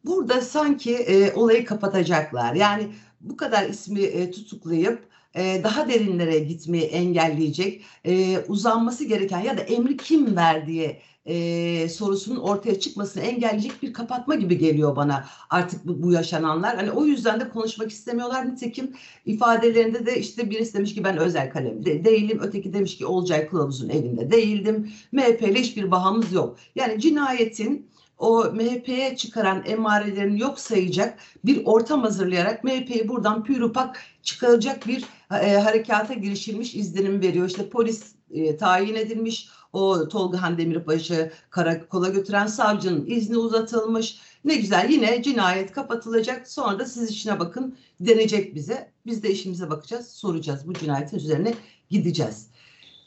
Burada 0.05 0.41
sanki 0.41 0.95
e, 0.95 1.33
olayı 1.33 1.65
kapatacaklar. 1.65 2.53
Yani 2.53 2.91
bu 3.21 3.37
kadar 3.37 3.69
ismi 3.69 4.01
e, 4.01 4.31
tutuklayıp 4.31 5.07
e, 5.37 5.63
daha 5.63 5.89
derinlere 5.89 6.39
gitmeyi 6.39 6.83
engelleyecek, 6.83 7.81
e, 8.05 8.39
uzanması 8.47 9.03
gereken 9.03 9.39
ya 9.39 9.57
da 9.57 9.61
emri 9.61 9.97
kim 9.97 10.35
verdiği 10.35 10.97
e, 11.27 11.89
sorusunun 11.89 12.39
ortaya 12.39 12.79
çıkmasını 12.79 13.23
engelleyecek 13.23 13.83
bir 13.83 13.93
kapatma 13.93 14.35
gibi 14.35 14.57
geliyor 14.57 14.95
bana 14.95 15.25
artık 15.49 15.85
bu, 15.85 16.11
yaşananlar. 16.11 16.75
Hani 16.75 16.91
o 16.91 17.05
yüzden 17.05 17.39
de 17.39 17.49
konuşmak 17.49 17.91
istemiyorlar. 17.91 18.51
Nitekim 18.51 18.93
ifadelerinde 19.25 20.05
de 20.05 20.19
işte 20.19 20.49
birisi 20.49 20.73
demiş 20.73 20.93
ki 20.93 21.03
ben 21.03 21.17
özel 21.17 21.51
kalemde 21.51 22.05
değilim. 22.05 22.39
Öteki 22.41 22.73
demiş 22.73 22.97
ki 22.97 23.05
Olcay 23.05 23.49
Kılavuz'un 23.49 23.89
evinde 23.89 24.31
değildim. 24.31 24.91
MHP 25.11 25.41
ile 25.41 25.59
hiçbir 25.59 25.91
bahamız 25.91 26.33
yok. 26.33 26.57
Yani 26.75 27.01
cinayetin 27.01 27.87
o 28.17 28.51
MHP'ye 28.53 29.15
çıkaran 29.17 29.63
emarelerini 29.65 30.39
yok 30.39 30.59
sayacak 30.59 31.19
bir 31.45 31.65
ortam 31.65 32.01
hazırlayarak 32.01 32.63
MHP'yi 32.63 33.07
buradan 33.07 33.43
pürüpak 33.43 33.99
çıkaracak 34.23 34.87
bir 34.87 35.03
e, 35.41 35.57
harekata 35.57 36.13
girişilmiş 36.13 36.75
izlenim 36.75 37.21
veriyor. 37.21 37.47
İşte 37.47 37.69
polis 37.69 38.15
e, 38.31 38.57
tayin 38.57 38.95
edilmiş, 38.95 39.49
o 39.73 40.07
Tolga 40.07 40.41
Han 40.41 40.57
Demirbaş'ı 40.57 41.31
karakola 41.49 42.09
götüren 42.09 42.47
savcının 42.47 43.05
izni 43.05 43.37
uzatılmış. 43.37 44.19
Ne 44.45 44.55
güzel 44.55 44.89
yine 44.89 45.23
cinayet 45.23 45.71
kapatılacak. 45.71 46.47
Sonra 46.47 46.79
da 46.79 46.85
siz 46.85 47.09
işine 47.09 47.39
bakın 47.39 47.77
denecek 47.99 48.55
bize. 48.55 48.91
Biz 49.05 49.23
de 49.23 49.31
işimize 49.31 49.69
bakacağız, 49.69 50.07
soracağız. 50.07 50.67
Bu 50.67 50.73
cinayetin 50.73 51.17
üzerine 51.17 51.53
gideceğiz. 51.89 52.47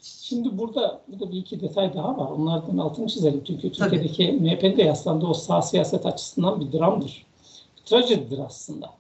Şimdi 0.03 0.59
burada, 0.59 1.01
burada 1.09 1.33
bir 1.33 1.37
iki 1.37 1.61
detay 1.61 1.95
daha 1.95 2.19
var. 2.19 2.31
Onlardan 2.31 2.79
altını 2.79 3.07
çizelim. 3.07 3.43
Çünkü 3.47 3.73
Türkiye'deki 3.73 4.33
MHP'de 4.33 4.83
yaslandığı 4.83 5.27
o 5.27 5.35
sağ 5.35 5.63
siyaset 5.63 6.07
açısından 6.07 6.61
bir 6.61 6.79
dramdır. 6.79 7.27
Bir 7.77 7.83
trajedidir 7.83 8.39
aslında. 8.39 8.91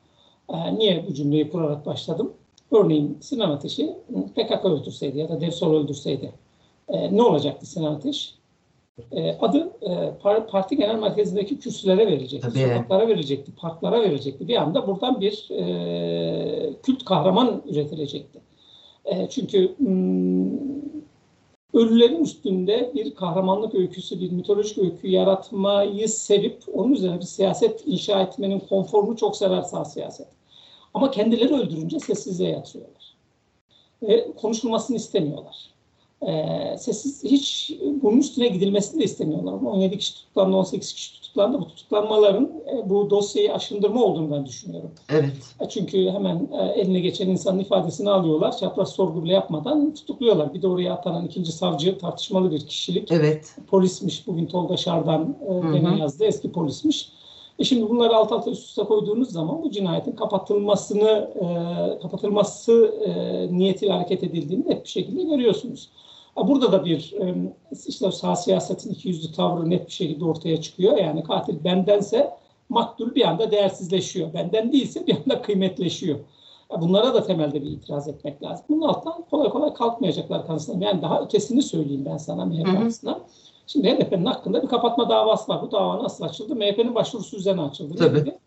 Ee, 0.52 0.78
niye 0.78 1.04
bu 1.08 1.14
cümleyi 1.14 1.50
kurarak 1.50 1.86
başladım? 1.86 2.32
Örneğin 2.72 3.18
Sinan 3.20 3.50
Ateş'i 3.50 3.96
PKK 4.36 4.64
öldürseydi 4.64 5.18
ya 5.18 5.28
da 5.28 5.40
Devsol 5.40 5.74
öldürseydi 5.74 6.32
e, 6.88 7.16
ne 7.16 7.22
olacaktı 7.22 7.66
Sinan 7.66 7.94
Ateş? 7.94 8.34
E, 9.12 9.32
adı 9.40 9.70
e, 9.82 10.12
parti 10.50 10.76
genel 10.76 10.94
merkezindeki 10.94 11.58
kürsülere 11.58 12.06
verilecekti, 12.06 12.48
Tabii. 12.48 12.58
sokaklara 12.58 13.08
verilecekti, 13.08 13.52
parklara 13.52 14.02
verilecekti. 14.02 14.48
Bir 14.48 14.56
anda 14.56 14.86
buradan 14.86 15.20
bir 15.20 15.48
e, 15.50 16.72
kült 16.82 17.04
kahraman 17.04 17.62
üretilecekti. 17.68 18.40
E, 19.04 19.28
çünkü 19.28 19.74
hmm, 19.78 20.70
ölülerin 21.74 22.24
üstünde 22.24 22.90
bir 22.94 23.14
kahramanlık 23.14 23.74
öyküsü, 23.74 24.20
bir 24.20 24.32
mitolojik 24.32 24.78
öykü 24.78 25.08
yaratmayı 25.08 26.08
sevip 26.08 26.62
onun 26.74 26.92
üzerine 26.92 27.18
bir 27.18 27.24
siyaset 27.24 27.82
inşa 27.86 28.22
etmenin 28.22 28.60
konforunu 28.60 29.16
çok 29.16 29.36
sever 29.36 29.62
sağ 29.62 29.84
siyaset. 29.84 30.28
Ama 30.94 31.10
kendileri 31.10 31.54
öldürünce 31.54 32.00
sessizliğe 32.00 32.50
yatırıyorlar. 32.50 33.14
Ve 34.02 34.32
konuşulmasını 34.36 34.96
istemiyorlar. 34.96 35.70
Ee, 36.22 36.76
sessiz 36.78 37.24
hiç 37.24 37.72
bunun 38.02 38.18
üstüne 38.18 38.48
gidilmesini 38.48 39.00
de 39.00 39.04
istemiyorlar. 39.04 39.52
17 39.52 39.98
kişi 39.98 40.14
tutuklandı, 40.14 40.56
18 40.56 40.92
kişi 40.92 41.19
tutuklandı. 41.30 41.60
Bu 41.60 41.68
tutuklanmaların 41.68 42.52
e, 42.66 42.90
bu 42.90 43.10
dosyayı 43.10 43.54
aşındırma 43.54 44.04
olduğunu 44.04 44.30
ben 44.30 44.46
düşünüyorum. 44.46 44.90
Evet. 45.08 45.54
E, 45.60 45.68
çünkü 45.68 46.10
hemen 46.10 46.48
e, 46.52 46.80
eline 46.80 47.00
geçen 47.00 47.28
insanın 47.28 47.58
ifadesini 47.58 48.10
alıyorlar. 48.10 48.56
Çapraz 48.56 48.92
sorgu 48.92 49.24
bile 49.24 49.32
yapmadan 49.32 49.94
tutukluyorlar. 49.94 50.54
Bir 50.54 50.62
de 50.62 50.68
oraya 50.68 50.92
atanan 50.92 51.26
ikinci 51.26 51.52
savcı 51.52 51.98
tartışmalı 51.98 52.50
bir 52.50 52.66
kişilik. 52.66 53.12
Evet. 53.12 53.56
Polismiş. 53.70 54.26
Bugün 54.26 54.46
Tolga 54.46 54.76
Şardan 54.76 55.36
e, 55.48 55.78
gene 55.78 55.98
yazdı. 55.98 56.24
Eski 56.24 56.52
polismiş. 56.52 57.12
E 57.58 57.64
şimdi 57.64 57.90
bunları 57.90 58.16
alt 58.16 58.32
alta 58.32 58.50
üst 58.50 58.68
üste 58.68 58.82
koyduğunuz 58.82 59.30
zaman 59.30 59.62
bu 59.62 59.70
cinayetin 59.70 60.12
kapatılmasını 60.12 61.30
e, 61.34 61.44
kapatılması 62.02 62.94
e, 63.06 63.12
niyetiyle 63.58 63.92
hareket 63.92 64.22
edildiğini 64.22 64.68
net 64.68 64.84
bir 64.84 64.88
şekilde 64.88 65.22
görüyorsunuz. 65.22 65.88
Burada 66.48 66.72
da 66.72 66.84
bir 66.84 67.14
e, 67.20 67.34
işte 67.86 68.12
sağ 68.12 68.36
siyasetin 68.36 68.90
iki 68.90 69.08
yüzlü 69.08 69.32
tavrı 69.32 69.70
net 69.70 69.86
bir 69.86 69.92
şekilde 69.92 70.24
ortaya 70.24 70.60
çıkıyor. 70.60 70.96
Yani 70.96 71.22
katil 71.22 71.64
bendense 71.64 72.30
maktul 72.68 73.14
bir 73.14 73.28
anda 73.28 73.50
değersizleşiyor. 73.50 74.34
Benden 74.34 74.72
değilse 74.72 75.06
bir 75.06 75.16
anda 75.16 75.42
kıymetleşiyor. 75.42 76.18
Bunlara 76.80 77.14
da 77.14 77.22
temelde 77.22 77.62
bir 77.62 77.70
itiraz 77.70 78.08
etmek 78.08 78.42
lazım. 78.42 78.64
Bunun 78.68 78.88
altından 78.88 79.24
kolay 79.30 79.48
kolay 79.48 79.74
kalkmayacaklar 79.74 80.46
kanısındayım. 80.46 80.82
Yani 80.82 81.02
daha 81.02 81.22
ötesini 81.22 81.62
söyleyeyim 81.62 82.04
ben 82.04 82.16
sana 82.16 82.44
MHP 82.44 82.68
açısından. 82.84 83.18
Şimdi 83.66 83.88
HDP'nin 83.90 84.24
hakkında 84.24 84.62
bir 84.62 84.68
kapatma 84.68 85.08
davası 85.08 85.52
var. 85.52 85.62
Bu 85.62 85.72
dava 85.72 86.02
nasıl 86.02 86.24
açıldı? 86.24 86.56
MHP'nin 86.56 86.94
başvurusu 86.94 87.36
üzerine 87.36 87.62
açıldı. 87.62 87.94
Tabii. 87.98 88.38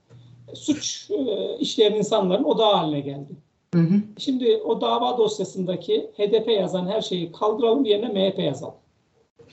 Suç 0.54 1.12
e, 1.12 1.58
işleyen 1.58 1.94
insanların 1.94 2.44
odağı 2.44 2.74
haline 2.74 3.00
geldi. 3.00 3.36
Hı 3.74 3.80
hı. 3.80 4.02
Şimdi 4.18 4.58
o 4.66 4.82
dava 4.82 5.18
dosyasındaki 5.18 6.12
HDP 6.18 6.48
yazan 6.48 6.88
her 6.88 7.02
şeyi 7.02 7.32
kaldıralım 7.32 7.86
yerine 7.86 8.08
MHP 8.08 8.40
yazalım. 8.40 8.76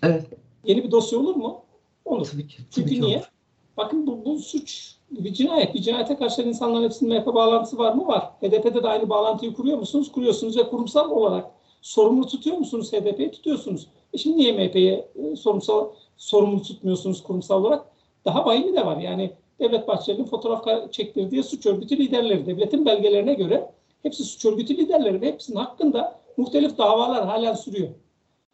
Evet. 0.02 0.26
Yeni 0.64 0.84
bir 0.84 0.90
dosya 0.90 1.18
olur 1.18 1.34
mu? 1.34 1.62
Olur. 2.04 2.28
Tabii 2.32 2.46
ki. 2.46 2.56
Çünkü 2.70 2.88
tabii 2.88 3.00
ki 3.00 3.06
niye? 3.06 3.16
Olur. 3.16 3.30
Bakın 3.76 4.06
bu, 4.06 4.24
bu 4.24 4.38
suç 4.38 4.94
bir 5.10 5.34
cinayet. 5.34 5.74
Bir 5.74 5.82
cinayete 5.82 6.16
karşı 6.16 6.42
insanların 6.42 6.84
hepsinin 6.84 7.18
MHP 7.18 7.26
bağlantısı 7.26 7.78
var 7.78 7.94
mı? 7.94 8.06
Var. 8.06 8.30
HDP'de 8.42 8.82
de 8.82 8.88
aynı 8.88 9.08
bağlantıyı 9.08 9.54
kuruyor 9.54 9.78
musunuz? 9.78 10.12
Kuruyorsunuz 10.12 10.56
ve 10.56 10.68
kurumsal 10.68 11.10
olarak 11.10 11.50
sorumlu 11.82 12.26
tutuyor 12.26 12.56
musunuz? 12.56 12.92
HDP'yi 12.92 13.30
tutuyorsunuz. 13.30 13.86
E 14.12 14.18
şimdi 14.18 14.36
niye 14.36 14.52
MHP'yi 14.52 15.04
e, 15.14 15.36
sorumsal, 15.36 15.88
sorumlu 16.16 16.62
tutmuyorsunuz 16.62 17.22
kurumsal 17.22 17.60
olarak? 17.60 17.84
Daha 18.24 18.46
vahimi 18.46 18.76
de 18.76 18.86
var. 18.86 18.96
Yani 18.96 19.30
Devlet 19.60 19.88
Bahçeli'nin 19.88 20.24
fotoğraf 20.24 20.92
çektirdiği 20.92 21.42
suç 21.42 21.66
örgütü 21.66 21.98
liderleri 21.98 22.46
devletin 22.46 22.86
belgelerine 22.86 23.34
göre 23.34 23.70
hepsi 24.02 24.24
suç 24.24 24.44
örgütü 24.44 24.76
liderleri 24.76 25.20
ve 25.20 25.26
hepsinin 25.26 25.56
hakkında 25.56 26.20
muhtelif 26.36 26.78
davalar 26.78 27.26
halen 27.26 27.54
sürüyor. 27.54 27.88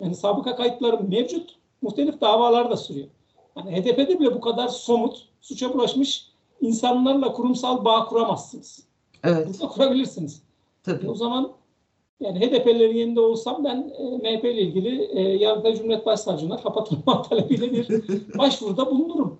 Yani 0.01 0.15
sabıka 0.15 0.57
kayıtları 0.57 1.03
mevcut, 1.03 1.57
muhtelif 1.83 2.21
davalar 2.21 2.71
da 2.71 2.77
sürüyor. 2.77 3.07
Yani 3.57 3.77
HDP'de 3.77 4.21
bile 4.21 4.35
bu 4.35 4.41
kadar 4.41 4.69
somut, 4.69 5.29
suça 5.41 5.75
bulaşmış 5.75 6.27
insanlarla 6.61 7.33
kurumsal 7.33 7.85
bağ 7.85 8.05
kuramazsınız. 8.05 8.87
Evet. 9.25 9.49
Burada 9.49 9.69
kurabilirsiniz. 9.69 10.43
Tabii. 10.83 11.11
O 11.11 11.15
zaman 11.15 11.53
yani 12.21 12.41
HDP'lerin 12.41 12.97
yerinde 12.97 13.21
olsam 13.21 13.65
ben 13.65 13.93
e, 13.99 14.17
MHP 14.17 14.45
ile 14.45 14.63
ilgili 14.63 15.05
e, 15.05 15.21
Yargıtay 15.21 15.75
Cumhuriyet 15.75 16.07
Başsavcılığına 16.07 16.57
kapatılma 16.57 17.23
talebiyle 17.29 17.73
bir 17.73 17.89
başvuruda 18.39 18.91
bulunurum. 18.91 19.39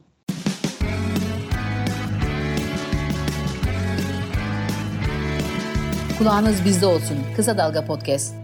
Kulağınız 6.19 6.65
bizde 6.65 6.87
olsun. 6.87 7.17
Kısa 7.37 7.59
Dalga 7.59 7.85
Podcast. 7.85 8.35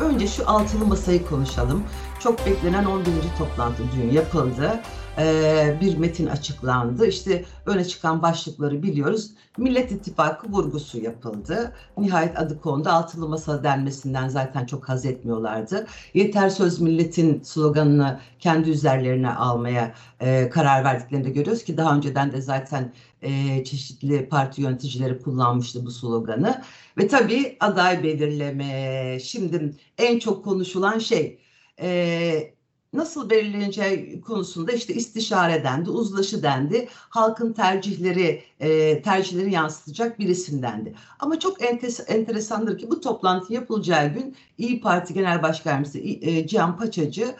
Önce 0.00 0.26
şu 0.26 0.50
altılı 0.50 0.86
masayı 0.86 1.26
konuşalım. 1.26 1.84
Çok 2.20 2.46
beklenen 2.46 2.84
11. 2.84 3.06
toplantı 3.38 3.82
dün 3.96 4.10
yapıldı. 4.12 4.80
Ee, 5.18 5.78
bir 5.80 5.96
metin 5.96 6.26
açıklandı. 6.26 7.06
İşte 7.06 7.44
öne 7.66 7.84
çıkan 7.84 8.22
başlıkları 8.22 8.82
biliyoruz. 8.82 9.30
Millet 9.58 9.92
İttifakı 9.92 10.48
vurgusu 10.52 10.98
yapıldı. 10.98 11.72
Nihayet 11.98 12.38
adı 12.38 12.60
kondu. 12.60 12.88
Altılı 12.88 13.28
masa 13.28 13.64
denmesinden 13.64 14.28
zaten 14.28 14.66
çok 14.66 14.88
haz 14.88 15.06
etmiyorlardı. 15.06 15.86
Yeter 16.14 16.48
söz 16.48 16.80
milletin 16.80 17.42
sloganını 17.42 18.20
kendi 18.38 18.70
üzerlerine 18.70 19.30
almaya 19.30 19.94
e, 20.20 20.48
karar 20.48 20.84
verdiklerini 20.84 21.24
de 21.24 21.30
görüyoruz 21.30 21.64
ki 21.64 21.76
daha 21.76 21.96
önceden 21.96 22.32
de 22.32 22.40
zaten 22.40 22.92
e, 23.22 23.64
çeşitli 23.64 24.28
parti 24.28 24.62
yöneticileri 24.62 25.18
kullanmıştı 25.22 25.86
bu 25.86 25.90
sloganı. 25.90 26.62
Ve 26.98 27.08
tabii 27.08 27.56
aday 27.60 28.02
belirleme. 28.02 29.18
Şimdi 29.20 29.74
en 29.98 30.18
çok 30.18 30.44
konuşulan 30.44 30.98
şey 30.98 31.38
e, 31.80 32.55
nasıl 32.96 33.30
belirleneceği 33.30 34.20
konusunda 34.20 34.72
işte 34.72 34.94
istişare 34.94 35.64
dendi, 35.64 35.90
uzlaşı 35.90 36.42
dendi, 36.42 36.88
halkın 36.90 37.52
tercihleri 37.52 38.42
e, 38.60 39.02
tercihleri 39.02 39.52
yansıtacak 39.52 40.18
bir 40.18 40.28
isim 40.28 40.62
dendi. 40.62 40.94
Ama 41.18 41.38
çok 41.38 41.60
entes- 41.60 42.06
enteresandır 42.06 42.78
ki 42.78 42.90
bu 42.90 43.00
toplantı 43.00 43.52
yapılacağı 43.52 44.14
gün 44.14 44.36
İyi 44.58 44.80
Parti 44.80 45.14
Genel 45.14 45.42
Başkan 45.42 45.70
Yardımcısı 45.70 45.98
e, 45.98 46.46
Cihan 46.46 46.78
Paçacı 46.78 47.36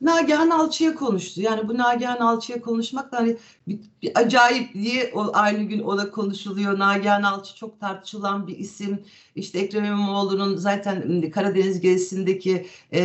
Nagihan 0.00 0.50
Alçı'ya 0.50 0.94
konuştu. 0.94 1.40
Yani 1.42 1.68
bu 1.68 1.78
Nagihan 1.78 2.16
Alçı'ya 2.16 2.60
konuşmak 2.60 3.12
da 3.12 3.16
hani 3.16 3.36
bir, 3.68 3.80
bir 4.02 4.12
acayip 4.14 4.74
diye 4.74 5.10
o 5.14 5.30
aynı 5.32 5.62
gün 5.62 5.80
o 5.80 5.98
da 5.98 6.10
konuşuluyor. 6.10 6.78
Nagihan 6.78 7.22
Alçı 7.22 7.54
çok 7.56 7.80
tartışılan 7.80 8.46
bir 8.46 8.58
isim. 8.58 9.04
İşte 9.34 9.58
Ekrem 9.58 9.84
İmamoğlu'nun 9.84 10.56
zaten 10.56 11.30
Karadeniz 11.30 11.80
gezisindeki 11.80 12.66
e, 12.92 13.00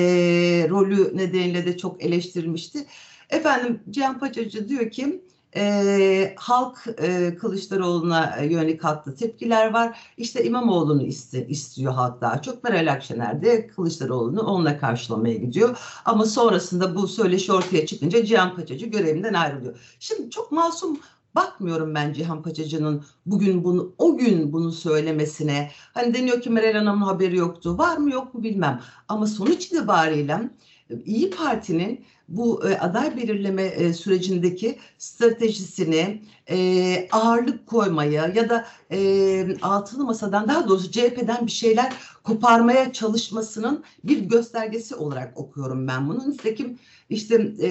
rolü 0.69 1.17
nedeniyle 1.17 1.65
de 1.65 1.77
çok 1.77 2.03
eleştirmişti. 2.03 2.85
Efendim 3.29 3.79
Cihan 3.89 4.19
Paçacı 4.19 4.69
diyor 4.69 4.91
ki 4.91 5.21
e, 5.55 6.35
halk 6.37 6.77
e, 6.97 7.35
Kılıçdaroğlu'na 7.35 8.37
yönelik 8.37 8.83
haklı 8.83 9.15
tepkiler 9.15 9.73
var. 9.73 9.99
İşte 10.17 10.43
İmamoğlu'nu 10.43 11.03
iste, 11.03 11.47
istiyor 11.47 11.93
halk 11.93 12.21
daha 12.21 12.41
çok. 12.41 12.63
Meral 12.63 12.93
Akşener 12.93 13.41
de 13.41 13.67
Kılıçdaroğlu'nu 13.67 14.41
onunla 14.41 14.77
karşılamaya 14.79 15.35
gidiyor. 15.35 15.77
Ama 16.05 16.25
sonrasında 16.25 16.95
bu 16.95 17.07
söyleşi 17.07 17.53
ortaya 17.53 17.85
çıkınca 17.85 18.25
Cihan 18.25 18.55
Paçacı 18.55 18.85
görevinden 18.85 19.33
ayrılıyor. 19.33 19.95
Şimdi 19.99 20.29
çok 20.29 20.51
masum 20.51 20.99
bakmıyorum 21.35 21.95
ben 21.95 22.13
Cihan 22.13 22.41
Paçacı'nın 22.41 23.03
bugün 23.25 23.63
bunu 23.63 23.93
o 23.97 24.17
gün 24.17 24.53
bunu 24.53 24.71
söylemesine. 24.71 25.71
Hani 25.93 26.13
deniyor 26.13 26.41
ki 26.41 26.49
Meral 26.49 26.73
Hanım'ın 26.73 27.05
haberi 27.05 27.37
yoktu. 27.37 27.77
Var 27.77 27.97
mı 27.97 28.11
yok 28.11 28.33
mu 28.33 28.43
bilmem. 28.43 28.81
Ama 29.07 29.27
sonuç 29.27 29.65
itibariyle 29.65 30.49
İyi 31.05 31.29
Parti'nin 31.29 32.05
bu 32.27 32.69
e, 32.69 32.77
aday 32.77 33.17
belirleme 33.17 33.63
e, 33.63 33.93
sürecindeki 33.93 34.79
stratejisini 34.97 36.21
e, 36.49 37.07
ağırlık 37.11 37.67
koymaya 37.67 38.27
ya 38.27 38.49
da 38.49 38.65
e, 38.91 39.57
altılı 39.61 40.05
masadan 40.05 40.47
daha 40.47 40.67
doğrusu 40.67 40.91
CHP'den 40.91 41.45
bir 41.45 41.51
şeyler 41.51 41.93
koparmaya 42.23 42.93
çalışmasının 42.93 43.83
bir 44.03 44.19
göstergesi 44.19 44.95
olarak 44.95 45.37
okuyorum 45.37 45.87
ben 45.87 46.09
bunu. 46.09 46.29
Nitekim 46.29 46.79
işte 47.09 47.53
e, 47.61 47.69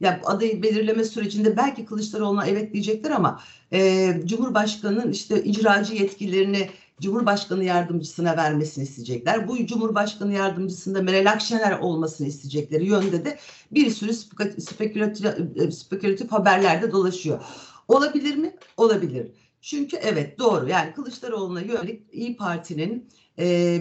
ya 0.00 0.20
adayı 0.24 0.62
belirleme 0.62 1.04
sürecinde 1.04 1.56
belki 1.56 1.84
Kılıçdaroğlu'na 1.84 2.46
evet 2.46 2.72
diyecekler 2.72 3.10
ama 3.10 3.40
e, 3.72 4.12
Cumhurbaşkanı'nın 4.24 5.12
işte 5.12 5.44
icracı 5.44 5.94
yetkilerini 5.94 6.68
Cumhurbaşkanı 7.00 7.64
yardımcısına 7.64 8.36
vermesini 8.36 8.84
isteyecekler. 8.84 9.48
Bu 9.48 9.66
Cumhurbaşkanı 9.66 10.32
yardımcısında 10.32 11.02
Meral 11.02 11.32
Akşener 11.32 11.78
olmasını 11.78 12.26
isteyecekleri 12.26 12.86
yönde 12.86 13.24
de 13.24 13.38
bir 13.70 13.90
sürü 13.90 14.14
spekülatif, 14.60 15.26
spekülatif 15.74 16.32
haberler 16.32 16.82
de 16.82 16.92
dolaşıyor. 16.92 17.40
Olabilir 17.88 18.36
mi? 18.36 18.56
Olabilir. 18.76 19.32
Çünkü 19.60 19.96
evet 19.96 20.38
doğru 20.38 20.68
yani 20.68 20.94
Kılıçdaroğlu'na 20.94 21.60
yönelik 21.60 22.02
İyi 22.12 22.36
Parti'nin 22.36 23.08
e, 23.38 23.78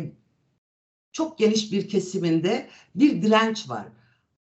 çok 1.12 1.38
geniş 1.38 1.72
bir 1.72 1.88
kesiminde 1.90 2.70
bir 2.96 3.22
direnç 3.22 3.70
var. 3.70 3.86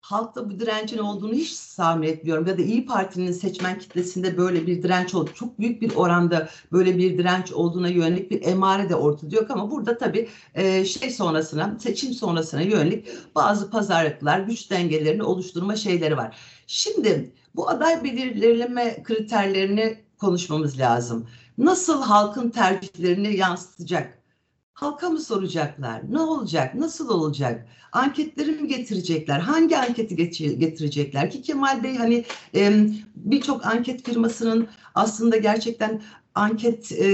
Halkta 0.08 0.50
bu 0.50 0.60
direncin 0.60 0.98
olduğunu 0.98 1.34
hiç 1.34 1.60
tahmin 1.76 2.08
etmiyorum 2.08 2.48
ya 2.48 2.58
da 2.58 2.62
İyi 2.62 2.86
Parti'nin 2.86 3.32
seçmen 3.32 3.80
kitlesinde 3.80 4.38
böyle 4.38 4.68
bir 4.68 4.84
direnç 4.84 5.16
oldu. 5.16 5.30
Çok 5.36 5.60
büyük 5.60 5.82
bir 5.82 5.96
oranda 5.96 6.50
böyle 6.72 6.98
bir 6.98 7.18
direnç 7.18 7.52
olduğuna 7.52 7.90
yönelik 7.90 8.32
bir 8.32 8.46
emare 8.46 8.90
de 8.90 8.96
ortada 8.96 9.36
yok 9.36 9.52
ama 9.52 9.72
burada 9.72 9.98
tabii 9.98 10.30
e, 10.56 10.86
şey 10.86 11.10
sonrasına 11.10 11.78
seçim 11.80 12.14
sonrasına 12.14 12.62
yönelik 12.62 13.08
bazı 13.36 13.70
pazarlıklar, 13.70 14.40
güç 14.40 14.72
dengelerini 14.72 15.24
oluşturma 15.24 15.76
şeyleri 15.76 16.18
var. 16.18 16.38
Şimdi 16.68 17.32
bu 17.56 17.70
aday 17.70 18.04
belirleme 18.04 19.04
kriterlerini 19.04 19.98
konuşmamız 20.18 20.80
lazım. 20.80 21.28
Nasıl 21.58 22.02
halkın 22.02 22.50
tercihlerini 22.50 23.38
yansıtacak? 23.38 24.17
Halka 24.78 25.10
mı 25.10 25.20
soracaklar? 25.20 26.02
Ne 26.10 26.20
olacak? 26.20 26.76
Nasıl 26.76 27.10
olacak? 27.10 27.68
Anketleri 27.92 28.52
mi 28.52 28.68
getirecekler? 28.68 29.40
Hangi 29.40 29.78
anketi 29.78 30.16
getirecekler? 30.60 31.32
Ki 31.32 31.42
Kemal 31.42 31.84
Bey 31.84 31.96
hani 31.96 32.26
birçok 33.16 33.66
anket 33.66 34.06
firmasının 34.06 34.68
aslında 34.96 35.38
gerçekten 35.38 36.02
anket 36.36 36.92
e, 36.92 37.06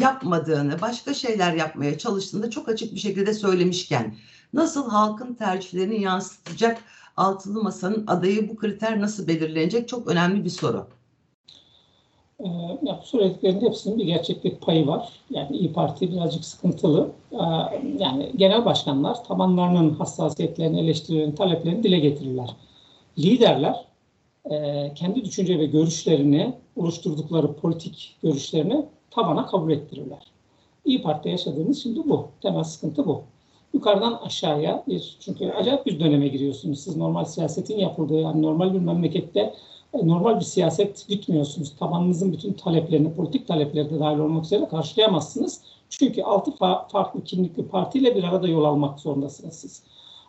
yapmadığını, 0.00 0.80
başka 0.80 1.14
şeyler 1.14 1.52
yapmaya 1.52 1.98
çalıştığını 1.98 2.50
çok 2.50 2.68
açık 2.68 2.94
bir 2.94 3.00
şekilde 3.00 3.34
söylemişken 3.34 4.16
nasıl 4.52 4.90
halkın 4.90 5.34
tercihlerini 5.34 6.02
yansıtacak 6.02 6.84
altılı 7.16 7.62
masanın 7.62 8.04
adayı 8.06 8.48
bu 8.48 8.56
kriter 8.56 9.00
nasıl 9.00 9.26
belirlenecek 9.26 9.88
çok 9.88 10.08
önemli 10.08 10.44
bir 10.44 10.50
soru. 10.50 10.99
Ee, 12.44 12.48
ya 12.82 13.00
söylediklerinin 13.04 13.66
hepsinin 13.66 13.98
bir 13.98 14.04
gerçeklik 14.04 14.60
payı 14.60 14.86
var. 14.86 15.08
Yani 15.30 15.56
İyi 15.56 15.72
Parti 15.72 16.12
birazcık 16.12 16.44
sıkıntılı. 16.44 17.10
Ee, 17.32 17.36
yani 17.98 18.32
genel 18.36 18.64
başkanlar 18.64 19.24
tabanlarının 19.24 19.90
hassasiyetlerini, 19.90 20.80
eleştirilerini, 20.80 21.34
taleplerini 21.34 21.82
dile 21.82 21.98
getirirler. 21.98 22.50
Liderler 23.18 23.84
e, 24.50 24.92
kendi 24.94 25.24
düşünce 25.24 25.58
ve 25.58 25.66
görüşlerini, 25.66 26.54
oluşturdukları 26.76 27.52
politik 27.52 28.16
görüşlerini 28.22 28.86
tabana 29.10 29.46
kabul 29.46 29.70
ettirirler. 29.70 30.22
İyi 30.84 31.02
Parti'de 31.02 31.30
yaşadığımız 31.30 31.82
şimdi 31.82 32.08
bu. 32.08 32.28
Temel 32.42 32.64
sıkıntı 32.64 33.06
bu. 33.06 33.22
Yukarıdan 33.74 34.20
aşağıya 34.24 34.84
bir, 34.88 35.16
çünkü 35.20 35.50
acayip 35.50 35.86
bir 35.86 36.00
döneme 36.00 36.28
giriyorsunuz. 36.28 36.80
Siz 36.80 36.96
normal 36.96 37.24
siyasetin 37.24 37.78
yapıldığı, 37.78 38.20
yani 38.20 38.42
normal 38.42 38.74
bir 38.74 38.78
memlekette 38.78 39.54
normal 39.94 40.40
bir 40.40 40.44
siyaset 40.44 41.08
gütmüyorsunuz. 41.08 41.76
Tabanınızın 41.78 42.32
bütün 42.32 42.52
taleplerini, 42.52 43.14
politik 43.14 43.48
talepleri 43.48 43.90
de 43.90 44.00
dahil 44.00 44.18
olmak 44.18 44.44
üzere 44.44 44.68
karşılayamazsınız. 44.68 45.60
Çünkü 45.88 46.22
altı 46.22 46.50
fa 46.50 46.86
farklı 46.92 47.24
kimlikli 47.24 47.68
partiyle 47.68 48.16
bir 48.16 48.24
arada 48.24 48.48
yol 48.48 48.64
almak 48.64 49.00
zorundasınız 49.00 49.54
siz. 49.54 49.82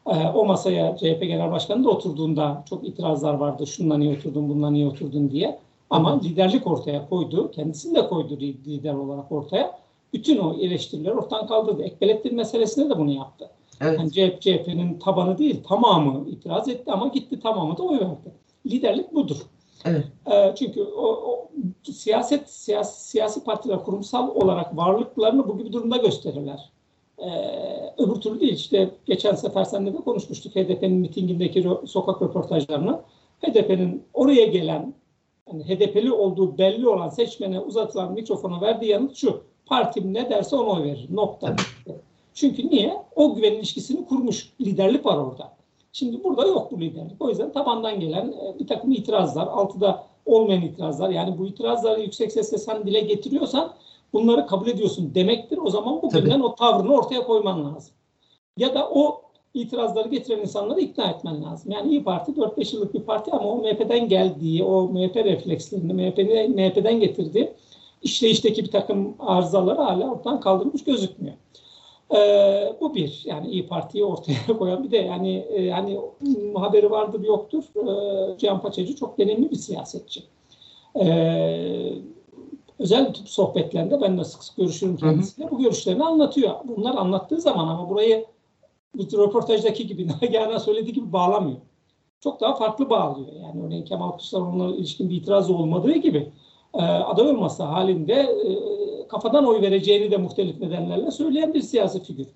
Ee, 0.07 0.27
o 0.27 0.45
masaya 0.45 0.97
CHP 0.97 1.21
Genel 1.21 1.51
Başkanı 1.51 1.83
da 1.83 1.89
oturduğunda 1.89 2.63
çok 2.69 2.87
itirazlar 2.87 3.33
vardı. 3.33 3.67
Şundan 3.67 3.99
niye 3.99 4.17
oturdun, 4.17 4.49
bundan 4.49 4.73
niye 4.73 4.87
oturdun 4.87 5.31
diye. 5.31 5.59
Ama 5.89 6.19
liderlik 6.19 6.67
ortaya 6.67 7.09
koydu. 7.09 7.51
Kendisini 7.51 7.95
de 7.95 8.07
koydu 8.07 8.39
lider 8.39 8.93
olarak 8.93 9.31
ortaya. 9.31 9.79
Bütün 10.13 10.37
o 10.37 10.53
eleştirileri 10.53 11.13
ortadan 11.13 11.47
kaldırdı. 11.47 11.83
Ekbelettin 11.83 12.35
meselesinde 12.35 12.89
de 12.89 12.97
bunu 12.99 13.11
yaptı. 13.11 13.49
Evet. 13.81 13.99
Yani 13.99 14.39
CHP'nin 14.39 14.99
tabanı 14.99 15.37
değil 15.37 15.63
tamamı 15.67 16.29
itiraz 16.29 16.69
etti 16.69 16.91
ama 16.91 17.07
gitti 17.07 17.39
tamamı 17.39 17.77
da 17.77 17.83
oy 17.83 17.99
verdi. 17.99 18.31
Liderlik 18.65 19.13
budur. 19.13 19.37
Evet. 19.85 20.05
E, 20.31 20.55
çünkü 20.55 20.83
o, 20.83 21.05
o 21.05 21.49
siyaset 21.83 22.49
siyasi, 22.49 23.09
siyasi 23.09 23.43
partiler 23.43 23.83
kurumsal 23.83 24.35
olarak 24.35 24.77
varlıklarını 24.77 25.47
bu 25.47 25.57
gibi 25.57 25.73
durumda 25.73 25.97
gösterirler. 25.97 26.69
E, 27.17 27.29
öbür 27.97 28.15
türlü 28.15 28.39
değil. 28.39 28.53
İşte 28.53 28.89
geçen 29.05 29.35
sefer 29.35 29.63
seninle 29.63 29.93
de 29.93 29.97
konuşmuştuk 29.97 30.55
HDP'nin 30.55 30.97
mitingindeki 30.97 31.69
sokak 31.85 32.21
röportajlarını. 32.21 33.01
HDP'nin 33.41 34.03
oraya 34.13 34.45
gelen 34.45 34.93
yani 35.47 35.63
HDP'li 35.63 36.11
olduğu 36.11 36.57
belli 36.57 36.87
olan 36.87 37.09
seçmene 37.09 37.59
uzatılan 37.59 38.13
mikrofona 38.13 38.61
verdiği 38.61 38.91
yanıt 38.91 39.15
şu. 39.15 39.43
Partim 39.65 40.13
ne 40.13 40.29
derse 40.29 40.55
ona 40.55 40.69
oy 40.69 40.83
verir. 40.83 41.07
Nokta. 41.09 41.55
Çünkü 42.33 42.67
niye? 42.67 42.93
O 43.15 43.35
güven 43.35 43.53
ilişkisini 43.53 44.05
kurmuş. 44.05 44.53
Liderlik 44.61 45.05
var 45.05 45.17
orada. 45.17 45.53
Şimdi 45.93 46.23
burada 46.23 46.47
yok 46.47 46.71
bu 46.71 46.81
liderlik. 46.81 47.21
O 47.21 47.29
yüzden 47.29 47.51
tabandan 47.51 47.99
gelen 47.99 48.27
e, 48.27 48.59
bir 48.59 48.67
takım 48.67 48.91
itirazlar, 48.91 49.47
altıda 49.47 50.03
olmayan 50.25 50.61
itirazlar. 50.61 51.09
Yani 51.09 51.37
bu 51.37 51.45
itirazları 51.47 52.01
yüksek 52.01 52.31
sesle 52.31 52.57
sen 52.57 52.85
dile 52.85 52.99
getiriyorsan 52.99 53.73
bunları 54.13 54.47
kabul 54.47 54.67
ediyorsun 54.67 55.15
demektir. 55.15 55.57
O 55.57 55.69
zaman 55.69 56.01
bugünden 56.01 56.29
Tabii. 56.29 56.43
o 56.43 56.55
tavrını 56.55 56.93
ortaya 56.93 57.23
koyman 57.23 57.65
lazım. 57.65 57.93
Ya 58.57 58.73
da 58.73 58.89
o 58.89 59.21
itirazları 59.53 60.09
getiren 60.09 60.39
insanları 60.39 60.79
ikna 60.79 61.09
etmen 61.09 61.43
lazım. 61.43 61.71
Yani 61.71 61.89
İyi 61.89 62.03
Parti 62.03 62.31
4-5 62.31 62.75
yıllık 62.75 62.93
bir 62.93 63.01
parti 63.01 63.31
ama 63.31 63.49
o 63.49 63.57
MHP'den 63.57 64.07
geldiği, 64.07 64.63
o 64.63 64.87
MHP 64.87 65.15
reflekslerini, 65.15 65.93
MHP'den 65.93 66.99
getirdiği 66.99 67.53
işleyişteki 68.01 68.63
bir 68.63 68.71
takım 68.71 69.15
arızaları 69.19 69.81
hala 69.81 70.11
ortadan 70.11 70.39
kaldırmış 70.39 70.83
gözükmüyor. 70.83 71.35
Ee, 72.15 72.75
bu 72.81 72.95
bir 72.95 73.21
yani 73.25 73.47
İyi 73.47 73.67
Parti'yi 73.67 74.05
ortaya 74.05 74.37
koyan 74.59 74.83
bir 74.83 74.91
de 74.91 74.97
yani 74.97 75.45
e, 75.49 75.61
yani 75.61 75.99
haberi 76.55 76.91
vardır 76.91 77.23
yoktur. 77.23 77.63
Ee, 77.75 78.37
Cihan 78.37 78.61
Paçacı 78.61 78.95
çok 78.95 79.17
deneyimli 79.17 79.51
bir 79.51 79.55
siyasetçi. 79.55 80.23
Ee, 81.01 81.93
özel 82.79 83.13
tip 83.13 83.29
sohbetlerinde 83.29 84.01
ben 84.01 84.17
de 84.17 84.23
sık 84.23 84.43
sık 84.43 84.57
görüşürüm 84.57 84.97
kendisiyle. 84.97 85.51
Bu 85.51 85.59
görüşlerini 85.59 86.03
anlatıyor. 86.03 86.55
Bunlar 86.63 86.95
anlattığı 86.95 87.41
zaman 87.41 87.67
ama 87.67 87.89
burayı 87.89 88.25
bu 88.95 89.17
röportajdaki 89.17 89.87
gibi 89.87 90.07
Nagihan'a 90.21 90.59
söylediği 90.59 90.93
gibi 90.93 91.13
bağlamıyor. 91.13 91.57
Çok 92.19 92.41
daha 92.41 92.53
farklı 92.55 92.89
bağlıyor. 92.89 93.33
Yani 93.33 93.63
örneğin 93.65 93.85
Kemal 93.85 94.11
Kılıçdaroğlu'na 94.11 94.75
ilişkin 94.75 95.09
bir 95.09 95.15
itiraz 95.15 95.49
olmadığı 95.49 95.93
gibi 95.93 96.31
e, 96.73 96.81
aday 96.81 97.27
olması 97.27 97.63
halinde 97.63 98.13
e, 98.13 98.49
kafadan 99.11 99.45
oy 99.45 99.61
vereceğini 99.61 100.11
de 100.11 100.17
muhtelif 100.17 100.61
nedenlerle 100.61 101.11
söyleyen 101.11 101.53
bir 101.53 101.61
siyasi 101.61 102.03
figür. 102.03 102.27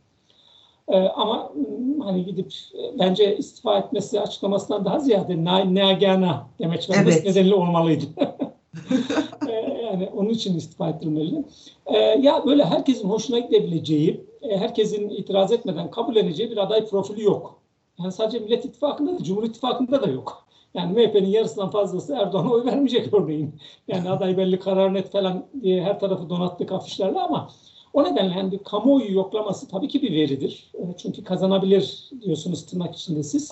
E, 0.88 0.98
ama 0.98 1.52
hmm, 1.54 2.02
hani 2.02 2.26
gidip 2.26 2.54
e, 2.74 3.00
bence 3.00 3.38
istifa 3.38 3.78
etmesi 3.78 4.22
açıklamasından 4.22 4.86
daha 4.86 5.00
ziyade 5.00 5.46
Nagana 5.46 6.48
demek 6.60 6.90
evet. 6.90 7.26
nedeniyle 7.26 7.56
olmalıydı. 7.56 8.06
e, 9.50 9.52
yani 9.84 10.10
onun 10.16 10.30
için 10.30 10.58
istifa 10.58 10.90
ettirmeli. 10.90 11.44
E, 11.86 11.98
ya 11.98 12.46
böyle 12.46 12.66
herkesin 12.66 13.10
hoşuna 13.10 13.40
gidebileceği, 13.40 14.26
e, 14.42 14.58
herkesin 14.58 15.10
itiraz 15.10 15.52
etmeden 15.52 15.92
kabulleneceği 15.92 16.52
bir 16.52 16.58
aday 16.58 16.86
profili 16.86 17.24
yok. 17.24 17.60
Yani 18.00 18.12
sadece 18.12 18.40
Millet 18.40 18.66
İttifakı'nda 18.66 19.20
da, 19.20 19.24
Cumhur 19.24 19.44
İttifakı'nda 19.44 20.02
da 20.02 20.08
yok. 20.08 20.45
Yani 20.76 20.94
MHP'nin 20.94 21.28
yarısından 21.28 21.70
fazlası 21.70 22.14
Erdoğan'a 22.14 22.52
oy 22.52 22.66
vermeyecek 22.66 23.14
örneğin. 23.14 23.56
Yani 23.88 24.10
aday 24.10 24.38
belli 24.38 24.60
karar 24.60 24.94
net 24.94 25.12
falan 25.12 25.46
diye 25.62 25.84
her 25.84 26.00
tarafı 26.00 26.30
donattık 26.30 26.72
afişlerle 26.72 27.20
ama 27.20 27.50
o 27.94 28.04
nedenle 28.04 28.36
yani 28.38 28.52
bir 28.52 28.58
kamuoyu 28.58 29.14
yoklaması 29.14 29.68
tabii 29.68 29.88
ki 29.88 30.02
bir 30.02 30.12
veridir. 30.12 30.72
E, 30.74 30.82
çünkü 30.98 31.24
kazanabilir 31.24 32.10
diyorsunuz 32.22 32.66
tırnak 32.66 32.96
içinde 32.96 33.24
siz. 33.24 33.52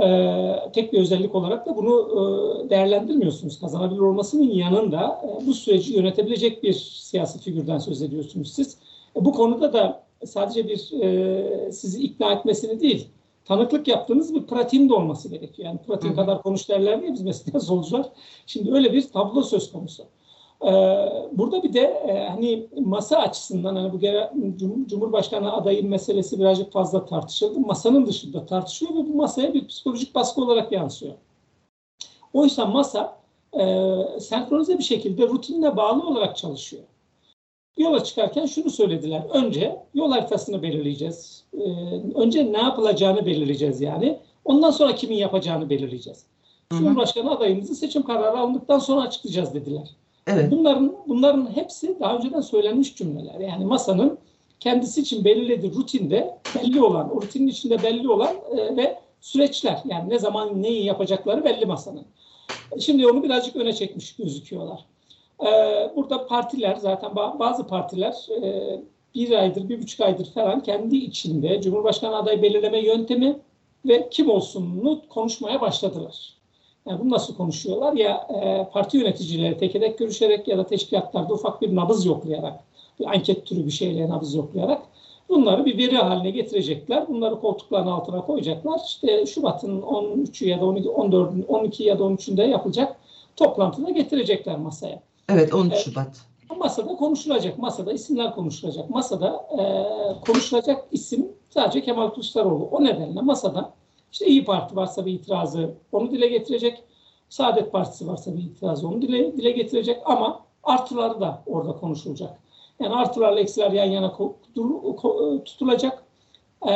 Ee, 0.00 0.52
tek 0.72 0.92
bir 0.92 0.98
özellik 0.98 1.34
olarak 1.34 1.66
da 1.66 1.76
bunu 1.76 2.08
e, 2.66 2.70
değerlendirmiyorsunuz. 2.70 3.60
Kazanabilir 3.60 4.00
olmasının 4.00 4.50
yanında 4.50 5.20
e, 5.24 5.46
bu 5.46 5.54
süreci 5.54 5.92
yönetebilecek 5.96 6.62
bir 6.62 6.72
siyasi 6.72 7.38
figürden 7.38 7.78
söz 7.78 8.02
ediyorsunuz 8.02 8.52
siz. 8.52 8.78
E, 9.16 9.24
bu 9.24 9.32
konuda 9.32 9.72
da 9.72 10.02
sadece 10.24 10.68
bir 10.68 10.76
sizi 11.70 12.02
ikna 12.02 12.32
etmesini 12.32 12.80
değil, 12.80 13.08
tanıklık 13.44 13.88
yaptığınız 13.88 14.34
bir 14.34 14.46
pratiğin 14.46 14.88
de 14.88 14.94
olması 14.94 15.28
gerekiyor. 15.28 15.68
Yani 15.68 15.78
pratiğin 15.86 16.14
kadar 16.14 16.42
konuş 16.42 16.68
derler 16.68 17.00
diye 17.00 17.12
biz 17.12 17.22
mesela 17.22 17.60
solcular. 17.60 18.06
Şimdi 18.46 18.72
öyle 18.72 18.92
bir 18.92 19.08
tablo 19.08 19.42
söz 19.42 19.72
konusu. 19.72 20.04
Ee, 20.62 20.68
burada 21.32 21.62
bir 21.62 21.72
de 21.72 21.80
e, 21.80 22.28
hani 22.28 22.66
masa 22.80 23.18
açısından 23.18 23.76
hani 23.76 23.92
bu 23.92 23.98
Cumhurbaşkanı 24.86 25.52
adayı 25.52 25.88
meselesi 25.88 26.38
birazcık 26.38 26.72
fazla 26.72 27.06
tartışıldı. 27.06 27.60
Masanın 27.60 28.06
dışında 28.06 28.46
tartışıyor 28.46 28.92
ve 28.92 29.08
bu 29.08 29.14
masaya 29.14 29.54
bir 29.54 29.66
psikolojik 29.66 30.14
baskı 30.14 30.40
olarak 30.40 30.72
yansıyor. 30.72 31.14
Oysa 32.32 32.66
masa 32.66 33.18
e, 33.60 33.90
senkronize 34.20 34.78
bir 34.78 34.84
şekilde 34.84 35.28
rutinine 35.28 35.76
bağlı 35.76 36.08
olarak 36.08 36.36
çalışıyor. 36.36 36.82
Yola 37.76 38.04
çıkarken 38.04 38.46
şunu 38.46 38.70
söylediler. 38.70 39.22
Önce 39.32 39.76
yol 39.94 40.10
haritasını 40.12 40.62
belirleyeceğiz. 40.62 41.44
Ee, 41.54 41.58
önce 42.14 42.52
ne 42.52 42.58
yapılacağını 42.58 43.26
belirleyeceğiz 43.26 43.80
yani. 43.80 44.18
Ondan 44.44 44.70
sonra 44.70 44.94
kimin 44.94 45.16
yapacağını 45.16 45.70
belirleyeceğiz. 45.70 46.26
Cumhurbaşkanı 46.70 47.30
adayımızı 47.30 47.74
seçim 47.74 48.02
kararı 48.02 48.38
alındıktan 48.38 48.78
sonra 48.78 49.00
açıklayacağız 49.00 49.54
dediler. 49.54 49.88
Evet. 50.26 50.50
Bunların 50.50 50.96
bunların 51.06 51.56
hepsi 51.56 51.96
daha 52.00 52.16
önceden 52.16 52.40
söylenmiş 52.40 52.96
cümleler. 52.96 53.40
Yani 53.40 53.64
masanın 53.64 54.18
kendisi 54.60 55.00
için 55.00 55.24
belirlediği 55.24 55.74
rutinde 55.74 56.38
belli 56.56 56.82
olan, 56.82 57.16
o 57.16 57.22
rutinin 57.22 57.48
içinde 57.48 57.82
belli 57.82 58.08
olan 58.08 58.34
e, 58.56 58.76
ve 58.76 58.98
süreçler. 59.20 59.80
Yani 59.84 60.10
ne 60.10 60.18
zaman 60.18 60.62
neyi 60.62 60.84
yapacakları 60.84 61.44
belli 61.44 61.66
masanın. 61.66 62.04
Şimdi 62.78 63.06
onu 63.06 63.22
birazcık 63.22 63.56
öne 63.56 63.72
çekmiş 63.72 64.16
gözüküyorlar. 64.16 64.84
E, 65.42 65.46
burada 65.96 66.26
partiler 66.26 66.76
zaten 66.76 67.10
ba- 67.10 67.38
bazı 67.38 67.66
partiler 67.66 68.26
e, 68.42 68.80
bir 69.14 69.32
aydır, 69.32 69.68
bir 69.68 69.82
buçuk 69.82 70.00
aydır 70.00 70.24
falan 70.24 70.62
kendi 70.62 70.96
içinde 70.96 71.60
Cumhurbaşkanı 71.60 72.16
adayı 72.16 72.42
belirleme 72.42 72.78
yöntemi 72.78 73.38
ve 73.86 74.08
kim 74.10 74.30
olsununu 74.30 75.02
konuşmaya 75.08 75.60
başladılar. 75.60 76.34
Yani 76.86 77.00
bunu 77.00 77.10
nasıl 77.10 77.36
konuşuyorlar? 77.36 77.92
Ya 77.92 78.26
e, 78.34 78.68
parti 78.72 78.96
yöneticileri 78.96 79.58
tek 79.58 79.72
tek 79.72 79.98
görüşerek 79.98 80.48
ya 80.48 80.58
da 80.58 80.66
teşkilatlarda 80.66 81.34
ufak 81.34 81.62
bir 81.62 81.76
nabız 81.76 82.06
yoklayarak, 82.06 82.60
bir 83.00 83.06
anket 83.06 83.46
türü 83.46 83.66
bir 83.66 83.70
şeyle 83.70 84.08
nabız 84.08 84.34
yoklayarak 84.34 84.82
bunları 85.28 85.64
bir 85.64 85.78
veri 85.78 85.96
haline 85.96 86.30
getirecekler. 86.30 87.08
Bunları 87.08 87.40
koltukların 87.40 87.86
altına 87.86 88.20
koyacaklar. 88.20 88.80
İşte 88.86 89.26
Şubat'ın 89.26 89.82
13'ü 89.82 90.48
ya 90.48 90.60
da 90.60 90.64
12, 90.64 90.88
14, 90.90 91.32
12 91.48 91.84
ya 91.84 91.98
da 91.98 92.02
13'ünde 92.02 92.48
yapılacak 92.48 92.96
toplantıda 93.36 93.90
getirecekler 93.90 94.58
masaya. 94.58 95.02
Evet 95.32 95.54
13 95.54 95.72
Evet. 95.72 95.84
Şubat. 95.84 96.26
Masada 96.58 96.96
konuşulacak, 96.96 97.58
masada 97.58 97.92
isimler 97.92 98.34
konuşulacak. 98.34 98.90
Masada 98.90 99.46
e, 99.58 99.60
konuşulacak 100.26 100.84
isim 100.90 101.32
sadece 101.50 101.82
Kemal 101.82 102.08
Kılıçdaroğlu. 102.08 102.64
O 102.64 102.84
nedenle 102.84 103.20
masada 103.20 103.72
işte 104.12 104.26
İyi 104.26 104.44
Parti 104.44 104.76
varsa 104.76 105.06
bir 105.06 105.12
itirazı 105.12 105.74
onu 105.92 106.10
dile 106.10 106.28
getirecek. 106.28 106.84
Saadet 107.28 107.72
Partisi 107.72 108.08
varsa 108.08 108.36
bir 108.36 108.42
itirazı 108.42 108.88
onu 108.88 109.02
dile, 109.02 109.36
dile 109.36 109.50
getirecek 109.50 110.02
ama 110.04 110.40
artıları 110.62 111.20
da 111.20 111.42
orada 111.46 111.72
konuşulacak. 111.72 112.38
Yani 112.80 112.94
artılarla 112.94 113.40
eksiler 113.40 113.70
yan 113.72 113.84
yana 113.84 114.06
ko- 114.06 115.44
tutulacak. 115.44 116.04
E, 116.68 116.72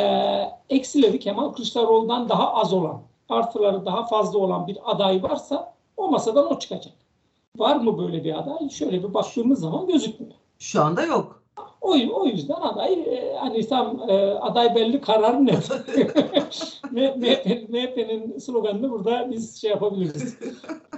eksileri 0.69 1.19
Kemal 1.19 1.49
Kılıçdaroğlu'ndan 1.49 2.29
daha 2.29 2.53
az 2.53 2.73
olan, 2.73 3.01
artıları 3.29 3.85
daha 3.85 4.05
fazla 4.05 4.39
olan 4.39 4.67
bir 4.67 4.77
aday 4.85 5.23
varsa 5.23 5.73
o 5.97 6.07
masadan 6.11 6.53
o 6.53 6.59
çıkacak. 6.59 6.93
Var 7.57 7.75
mı 7.75 7.97
böyle 7.97 8.23
bir 8.23 8.39
aday? 8.39 8.69
Şöyle 8.69 9.03
bir 9.03 9.13
baktığımız 9.13 9.59
zaman 9.59 9.87
gözükmüyor. 9.87 10.33
Şu 10.59 10.81
anda 10.81 11.05
yok. 11.05 11.43
O, 11.81 11.91
o 12.13 12.25
yüzden 12.25 12.53
aday 12.61 12.93
e, 12.93 13.35
hani 13.39 13.67
tam 13.67 14.09
e, 14.09 14.13
aday 14.31 14.75
belli 14.75 15.01
karar. 15.01 15.33
MHP 15.33 15.69
MHP'nin 17.69 18.39
sloganını 18.39 18.91
burada 18.91 19.31
biz 19.31 19.61
şey 19.61 19.69
yapabiliriz. 19.69 20.37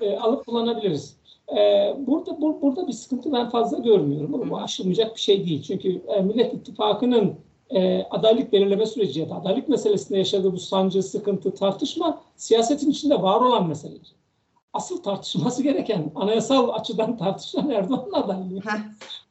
E, 0.01 0.17
alıp 0.17 0.45
kullanabiliriz. 0.45 1.17
E, 1.57 1.93
burada 2.07 2.41
bu, 2.41 2.61
burada 2.61 2.87
bir 2.87 2.93
sıkıntı 2.93 3.33
ben 3.33 3.49
fazla 3.49 3.77
görmüyorum. 3.77 4.33
Bu, 4.33 4.49
bu 4.49 4.57
aşılmayacak 4.57 5.15
bir 5.15 5.21
şey 5.21 5.45
değil. 5.45 5.63
Çünkü 5.63 6.01
e, 6.07 6.21
Millet 6.21 6.53
İttifakı'nın 6.53 7.35
e, 7.69 8.03
adaylık 8.03 8.53
belirleme 8.53 8.85
süreci 8.85 9.19
ya 9.19 9.29
da 9.29 9.35
adaylık 9.35 9.69
meselesinde 9.69 10.17
yaşadığı 10.17 10.53
bu 10.53 10.59
sancı, 10.59 11.03
sıkıntı, 11.03 11.55
tartışma 11.55 12.21
siyasetin 12.35 12.91
içinde 12.91 13.21
var 13.21 13.41
olan 13.41 13.67
meseleler. 13.67 14.18
Asıl 14.73 15.03
tartışması 15.03 15.63
gereken 15.63 16.11
anayasal 16.15 16.69
açıdan 16.69 17.17
tartışılan 17.17 17.69
Erdoğan'ın 17.69 18.13
adaylığı. 18.13 18.59
Heh. 18.59 18.79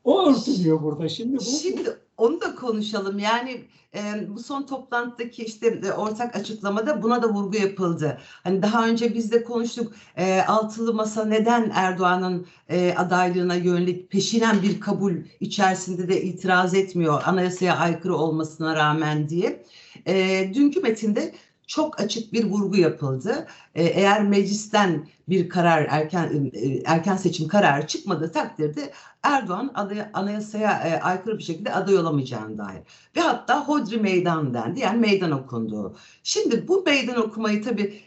O 0.05 0.27
örtülüyor 0.27 0.83
burada. 0.83 1.09
Şimdi 1.09 1.37
bu 1.37 1.43
Şimdi 1.43 1.99
onu 2.17 2.41
da 2.41 2.55
konuşalım. 2.55 3.19
Yani 3.19 3.65
e, 3.95 4.01
bu 4.29 4.39
son 4.39 4.63
toplantıdaki 4.63 5.45
işte 5.45 5.67
e, 5.67 5.93
ortak 5.93 6.37
açıklamada 6.37 7.03
buna 7.03 7.23
da 7.23 7.29
vurgu 7.29 7.57
yapıldı. 7.57 8.19
Hani 8.45 8.63
daha 8.63 8.89
önce 8.89 9.15
biz 9.15 9.33
de 9.33 9.45
konuştuk. 9.45 9.93
E, 10.17 10.41
altılı 10.41 10.95
masa 10.95 11.25
neden 11.25 11.73
Erdoğan'ın 11.75 12.47
e, 12.69 12.95
adaylığına 12.95 13.55
yönelik 13.55 14.11
peşinen 14.11 14.63
bir 14.63 14.81
kabul 14.81 15.15
içerisinde 15.41 16.09
de 16.09 16.23
itiraz 16.23 16.75
etmiyor 16.75 17.23
anayasaya 17.27 17.77
aykırı 17.77 18.17
olmasına 18.17 18.77
rağmen 18.77 19.29
diye. 19.29 19.65
E, 20.07 20.51
dünkü 20.55 20.81
metinde 20.81 21.35
çok 21.69 22.01
açık 22.01 22.33
bir 22.33 22.45
vurgu 22.45 22.77
yapıldı. 22.77 23.47
E, 23.75 23.85
eğer 23.85 24.23
meclisten 24.23 25.09
bir 25.29 25.49
karar 25.49 25.87
erken 25.91 26.51
e, 26.55 26.83
erken 26.85 27.17
seçim 27.17 27.49
kararı 27.49 27.87
çıkmadığı 27.87 28.33
takdirde 28.33 28.93
Erdoğan 29.23 29.71
aday, 29.75 29.99
anayasaya 30.13 30.71
e, 30.73 31.01
aykırı 31.01 31.39
bir 31.39 31.43
şekilde 31.43 31.75
aday 31.75 31.99
olamayacağına 31.99 32.59
dair. 32.59 32.81
Ve 33.17 33.21
hatta 33.21 33.69
hodri 33.69 33.97
meydan 33.97 34.55
dendi. 34.55 34.81
Yani 34.81 34.99
meydan 34.99 35.31
okundu. 35.31 35.97
Şimdi 36.23 36.69
bu 36.69 36.83
meydan 36.83 37.17
okumayı 37.17 37.63
tabii 37.63 38.01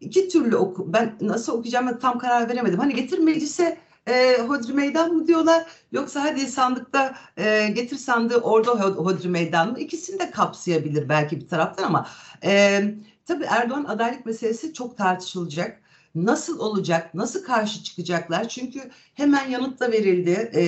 iki 0.00 0.28
türlü 0.28 0.56
oku, 0.56 0.92
ben 0.92 1.16
nasıl 1.20 1.52
okuyacağıma 1.52 1.98
tam 1.98 2.18
karar 2.18 2.48
veremedim. 2.48 2.78
Hani 2.78 2.94
getir 2.94 3.18
meclise 3.18 3.78
e, 4.08 4.36
hodri 4.42 4.72
meydan 4.72 5.12
mı 5.14 5.26
diyorlar 5.26 5.66
yoksa 5.92 6.22
hadi 6.24 6.46
sandıkta 6.46 7.14
e, 7.36 7.68
getir 7.68 7.96
sandığı 7.96 8.36
orada 8.36 8.70
ho- 8.70 8.96
hodri 9.04 9.28
meydan 9.28 9.72
mı? 9.72 9.78
İkisini 9.80 10.18
de 10.18 10.30
kapsayabilir 10.30 11.08
belki 11.08 11.40
bir 11.40 11.48
taraftan 11.48 11.84
ama 11.84 12.06
e, 12.44 12.82
tabii 13.26 13.44
Erdoğan 13.44 13.84
adaylık 13.84 14.26
meselesi 14.26 14.72
çok 14.74 14.96
tartışılacak. 14.98 15.80
Nasıl 16.14 16.58
olacak? 16.58 17.14
Nasıl 17.14 17.44
karşı 17.44 17.82
çıkacaklar? 17.84 18.48
Çünkü 18.48 18.90
hemen 19.14 19.48
yanıt 19.48 19.80
da 19.80 19.92
verildi 19.92 20.50
e, 20.54 20.62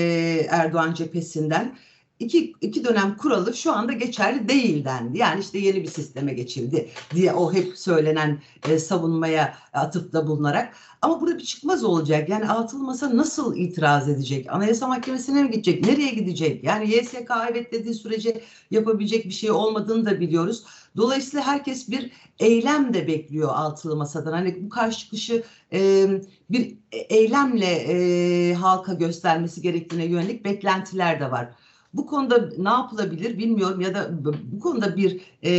Erdoğan 0.50 0.94
cephesinden. 0.94 1.76
İki, 2.18 2.54
iki 2.60 2.84
dönem 2.84 3.16
kuralı 3.16 3.54
şu 3.54 3.72
anda 3.72 3.92
geçerli 3.92 4.48
değil 4.48 4.84
dendi. 4.84 5.18
Yani 5.18 5.40
işte 5.40 5.58
yeni 5.58 5.82
bir 5.82 5.88
sisteme 5.88 6.32
geçildi 6.34 6.90
diye 7.14 7.32
o 7.32 7.52
hep 7.52 7.78
söylenen 7.78 8.42
e, 8.68 8.78
savunmaya 8.78 9.54
atıfta 9.72 10.26
bulunarak. 10.26 10.74
Ama 11.02 11.20
burada 11.20 11.38
bir 11.38 11.44
çıkmaz 11.44 11.84
olacak. 11.84 12.28
Yani 12.28 12.48
altılı 12.48 12.84
masa 12.84 13.16
nasıl 13.16 13.56
itiraz 13.56 14.08
edecek? 14.08 14.46
Anayasa 14.52 14.88
Mahkemesi'ne 14.88 15.42
mi 15.42 15.50
gidecek? 15.50 15.84
Nereye 15.86 16.10
gidecek? 16.10 16.64
Yani 16.64 16.90
YSK 16.90 17.30
evet 17.50 17.72
dediği 17.72 17.94
sürece 17.94 18.42
yapabilecek 18.70 19.24
bir 19.24 19.30
şey 19.30 19.50
olmadığını 19.50 20.06
da 20.06 20.20
biliyoruz. 20.20 20.64
Dolayısıyla 20.96 21.46
herkes 21.46 21.90
bir 21.90 22.12
eylem 22.38 22.94
de 22.94 23.06
bekliyor 23.06 23.48
altılı 23.54 23.96
masadan. 23.96 24.32
Hani 24.32 24.64
bu 24.64 24.68
karşı 24.68 24.98
çıkışı 24.98 25.42
e, 25.72 26.06
bir 26.50 26.74
eylemle 26.92 27.66
e, 27.66 28.54
halka 28.54 28.94
göstermesi 28.94 29.62
gerektiğine 29.62 30.04
yönelik 30.04 30.44
beklentiler 30.44 31.20
de 31.20 31.30
var. 31.30 31.48
Bu 31.94 32.06
konuda 32.06 32.48
ne 32.58 32.68
yapılabilir 32.68 33.38
bilmiyorum 33.38 33.80
ya 33.80 33.94
da 33.94 34.10
bu 34.52 34.60
konuda 34.60 34.96
bir 34.96 35.20
e, 35.44 35.50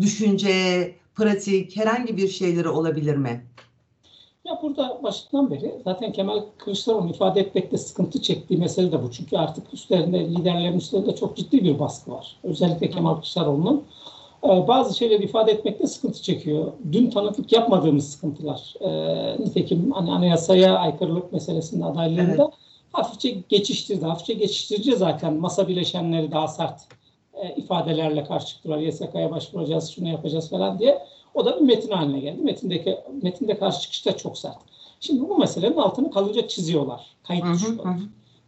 düşünce, 0.00 0.94
pratik 1.14 1.76
herhangi 1.76 2.16
bir 2.16 2.28
şeyleri 2.28 2.68
olabilir 2.68 3.16
mi? 3.16 3.44
Ya 4.44 4.58
burada 4.62 5.00
başından 5.02 5.50
beri 5.50 5.74
zaten 5.84 6.12
Kemal 6.12 6.42
Kılıçdaroğlu'nun 6.58 7.12
ifade 7.12 7.40
etmekte 7.40 7.78
sıkıntı 7.78 8.22
çektiği 8.22 8.58
mesele 8.58 8.92
de 8.92 9.02
bu. 9.02 9.10
Çünkü 9.10 9.36
artık 9.36 9.74
üstlerinde, 9.74 10.30
liderlerin 10.30 10.78
üstlerinde 10.78 11.16
çok 11.16 11.36
ciddi 11.36 11.64
bir 11.64 11.78
baskı 11.78 12.10
var. 12.10 12.36
Özellikle 12.42 12.90
Kemal 12.90 13.14
Kılıçdaroğlu'nun 13.14 13.84
bazı 14.42 14.96
şeyleri 14.96 15.24
ifade 15.24 15.52
etmekte 15.52 15.86
sıkıntı 15.86 16.22
çekiyor. 16.22 16.72
Dün 16.92 17.10
tanıklık 17.10 17.52
yapmadığımız 17.52 18.10
sıkıntılar. 18.10 18.74
Nitekim 19.38 19.92
hani 19.92 20.12
anayasaya 20.12 20.78
aykırılık 20.78 21.32
meselesinde 21.32 21.84
adaylığında 21.84 22.42
Evet. 22.42 22.67
Hafifçe 22.92 23.30
geçiştirdi. 23.48 24.04
Hafifçe 24.04 24.34
geçiştirici 24.34 24.96
zaten 24.96 25.34
masa 25.34 25.68
bileşenleri 25.68 26.30
daha 26.30 26.48
sert 26.48 26.80
e, 27.34 27.54
ifadelerle 27.54 28.24
karşı 28.24 28.46
çıktılar. 28.46 28.78
YSK'ya 28.78 29.30
başvuracağız, 29.30 29.90
şunu 29.90 30.08
yapacağız 30.08 30.50
falan 30.50 30.78
diye. 30.78 31.06
O 31.34 31.44
da 31.44 31.56
bir 31.56 31.60
metin 31.60 31.90
haline 31.90 32.20
geldi. 32.20 32.42
Metindeki 32.42 32.98
metinde 33.22 33.58
karşı 33.58 33.80
çıkış 33.80 34.06
da 34.06 34.16
çok 34.16 34.38
sert. 34.38 34.58
Şimdi 35.00 35.28
bu 35.28 35.38
meselenin 35.38 35.76
altını 35.76 36.10
kalıcı 36.10 36.48
çiziyorlar. 36.48 37.06
Kayıt 37.22 37.44
düşüyorlar. 37.54 37.96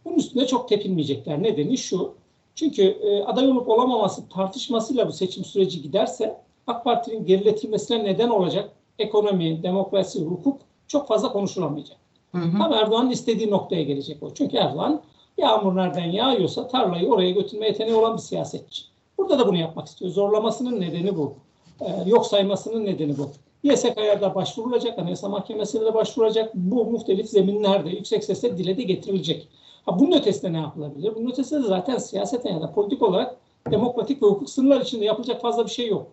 Bunun 0.05 0.15
üstünde 0.15 0.47
çok 0.47 0.69
tepinmeyecekler. 0.69 1.43
Nedeni 1.43 1.77
şu. 1.77 2.13
Çünkü 2.55 2.83
e, 2.83 3.23
aday 3.23 3.47
olup 3.51 3.69
olamaması 3.69 4.29
tartışmasıyla 4.29 5.07
bu 5.07 5.11
seçim 5.11 5.45
süreci 5.45 5.81
giderse 5.81 6.37
AK 6.67 6.83
Parti'nin 6.83 7.25
geriletilmesine 7.25 8.03
neden 8.03 8.29
olacak 8.29 8.69
ekonomi, 8.99 9.63
demokrasi, 9.63 10.19
hukuk 10.19 10.61
çok 10.87 11.07
fazla 11.07 11.31
konuşulamayacak. 11.31 11.97
Hı 12.31 12.37
hı. 12.37 12.57
Tam 12.57 12.73
Erdoğan'ın 12.73 13.09
istediği 13.09 13.51
noktaya 13.51 13.83
gelecek 13.83 14.23
o. 14.23 14.33
Çünkü 14.33 14.57
Erdoğan 14.57 15.01
yağmur 15.37 15.75
nereden 15.75 16.05
yağıyorsa 16.05 16.67
tarlayı 16.67 17.09
oraya 17.09 17.31
götürme 17.31 17.67
yeteneği 17.67 17.95
olan 17.95 18.17
bir 18.17 18.21
siyasetçi. 18.21 18.83
Burada 19.17 19.39
da 19.39 19.47
bunu 19.47 19.57
yapmak 19.57 19.87
istiyor. 19.87 20.11
Zorlamasının 20.11 20.81
nedeni 20.81 21.17
bu. 21.17 21.33
Ee, 21.81 22.09
yok 22.09 22.25
saymasının 22.25 22.85
nedeni 22.85 23.17
bu. 23.17 23.29
YSK'ya 23.63 24.21
da 24.21 24.35
başvurulacak, 24.35 24.99
Anayasa 24.99 25.29
Mahkemesi'ne 25.29 25.85
de 25.85 25.93
başvurulacak. 25.93 26.55
Bu 26.55 26.85
muhtelif 26.85 27.29
zeminlerde 27.29 27.89
yüksek 27.89 28.23
sesle 28.23 28.57
dile 28.57 28.77
de 28.77 28.83
getirilecek. 28.83 29.47
Ha, 29.85 29.99
bunun 29.99 30.11
ötesinde 30.11 30.53
ne 30.53 30.57
yapılabilir? 30.57 31.15
Bunun 31.15 31.31
ötesinde 31.31 31.63
de 31.63 31.67
zaten 31.67 31.97
siyaseten 31.97 32.53
ya 32.53 32.61
da 32.61 32.71
politik 32.71 33.01
olarak 33.01 33.37
demokratik 33.71 34.23
ve 34.23 34.27
hukuk 34.27 34.49
sınırlar 34.49 34.81
içinde 34.81 35.05
yapılacak 35.05 35.41
fazla 35.41 35.65
bir 35.65 35.71
şey 35.71 35.87
yok. 35.87 36.07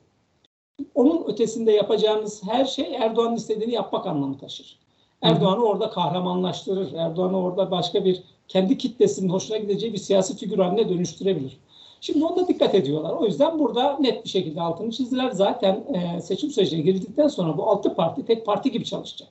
Onun 0.94 1.24
ötesinde 1.28 1.72
yapacağınız 1.72 2.42
her 2.44 2.64
şey 2.64 2.94
Erdoğan'ın 2.94 3.36
istediğini 3.36 3.74
yapmak 3.74 4.06
anlamı 4.06 4.38
taşır. 4.38 4.78
Erdoğan'ı 5.22 5.64
orada 5.64 5.90
kahramanlaştırır. 5.90 6.92
Erdoğan'ı 6.92 7.42
orada 7.42 7.70
başka 7.70 8.04
bir 8.04 8.22
kendi 8.48 8.78
kitlesinin 8.78 9.28
hoşuna 9.28 9.56
gideceği 9.56 9.92
bir 9.92 9.98
siyasi 9.98 10.36
figür 10.36 10.58
haline 10.58 10.88
dönüştürebilir. 10.88 11.58
Şimdi 12.00 12.24
onda 12.24 12.48
dikkat 12.48 12.74
ediyorlar. 12.74 13.12
O 13.12 13.24
yüzden 13.24 13.58
burada 13.58 13.98
net 14.00 14.24
bir 14.24 14.28
şekilde 14.28 14.62
altını 14.62 14.90
çizdiler. 14.90 15.30
Zaten 15.30 15.84
e, 15.94 16.20
seçim 16.20 16.50
sürecine 16.50 16.80
girdikten 16.80 17.28
sonra 17.28 17.58
bu 17.58 17.70
altı 17.70 17.94
parti 17.94 18.24
tek 18.24 18.46
parti 18.46 18.70
gibi 18.70 18.84
çalışacak. 18.84 19.28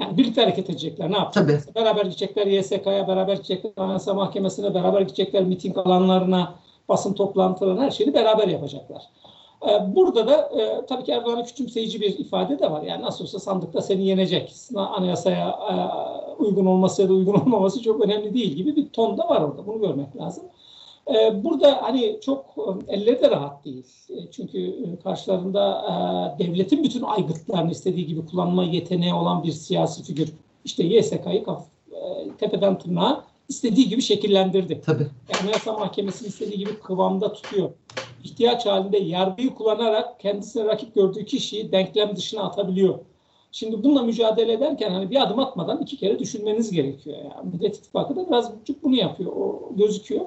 Yani 0.00 0.16
birlikte 0.16 0.40
hareket 0.40 0.70
edecekler. 0.70 1.12
Ne 1.12 1.16
yapacaklar? 1.16 1.60
Tabii. 1.60 1.74
Beraber 1.74 2.04
gidecekler 2.04 2.46
YSK'ya, 2.46 3.08
beraber 3.08 3.34
gidecekler 3.34 3.72
Anayasa 3.76 4.14
Mahkemesi'ne, 4.14 4.74
beraber 4.74 5.00
gidecekler 5.00 5.44
miting 5.44 5.78
alanlarına, 5.78 6.54
basın 6.88 7.14
toplantılarına 7.14 7.82
her 7.82 7.90
şeyi 7.90 8.14
beraber 8.14 8.48
yapacaklar. 8.48 9.02
Ee, 9.68 9.96
Burada 9.96 10.26
da 10.26 10.36
e, 10.60 10.86
tabii 10.86 11.04
ki 11.04 11.12
Erdoğan'a 11.12 11.44
küçümseyici 11.44 12.00
bir 12.00 12.18
ifade 12.18 12.58
de 12.58 12.70
var. 12.70 12.82
Yani 12.82 13.02
nasıl 13.02 13.24
olsa 13.24 13.38
sandıkta 13.38 13.82
seni 13.82 14.06
yenecek. 14.06 14.52
Anayasaya 14.76 15.48
e, 15.48 15.74
uygun 16.42 16.66
olması 16.66 17.02
ya 17.02 17.08
da 17.08 17.12
uygun 17.12 17.34
olmaması 17.40 17.82
çok 17.82 18.04
önemli 18.04 18.34
değil 18.34 18.52
gibi 18.52 18.76
bir 18.76 18.88
ton 18.88 19.18
da 19.18 19.28
var 19.28 19.40
orada. 19.40 19.66
Bunu 19.66 19.80
görmek 19.80 20.16
lazım. 20.16 20.44
Ee, 21.14 21.44
Burada 21.44 21.82
hani 21.82 22.18
çok 22.20 22.44
e, 22.88 22.94
elleri 22.94 23.22
de 23.22 23.30
rahat 23.30 23.64
değil. 23.64 23.84
E, 24.10 24.30
Çünkü 24.30 24.58
e, 24.68 24.96
karşılarında 25.02 25.84
e, 26.38 26.44
devletin 26.44 26.82
bütün 26.84 27.02
aygıtlarını 27.02 27.70
istediği 27.70 28.06
gibi 28.06 28.26
kullanma 28.26 28.64
yeteneği 28.64 29.14
olan 29.14 29.42
bir 29.42 29.52
siyasi 29.52 30.02
figür. 30.02 30.32
İşte 30.64 30.84
YSK'yı 30.84 31.44
e, 31.92 32.30
tepeden 32.38 32.78
tırnağa 32.78 33.24
istediği 33.48 33.88
gibi 33.88 34.02
şekillendirdi. 34.02 34.80
Tabii. 34.86 35.06
Anayasa 35.42 35.72
Mahkemesi'nin 35.72 36.28
istediği 36.28 36.58
gibi 36.58 36.78
kıvamda 36.80 37.32
tutuyor. 37.32 37.70
İhtiyaç 38.24 38.66
halinde 38.66 38.98
yargıyı 38.98 39.54
kullanarak 39.54 40.20
kendisine 40.20 40.64
rakip 40.64 40.94
gördüğü 40.94 41.24
kişiyi 41.24 41.72
denklem 41.72 42.16
dışına 42.16 42.42
atabiliyor. 42.42 42.98
Şimdi 43.52 43.84
bununla 43.84 44.02
mücadele 44.02 44.52
ederken 44.52 44.90
hani 44.90 45.10
bir 45.10 45.22
adım 45.22 45.38
atmadan 45.38 45.82
iki 45.82 45.96
kere 45.96 46.18
düşünmeniz 46.18 46.70
gerekiyor. 46.70 47.16
Yani 47.18 47.50
Millet 47.52 47.76
İttifakı 47.76 48.16
da 48.16 48.28
biraz 48.28 48.52
bunu 48.82 48.96
yapıyor, 48.96 49.32
o 49.32 49.70
gözüküyor. 49.76 50.24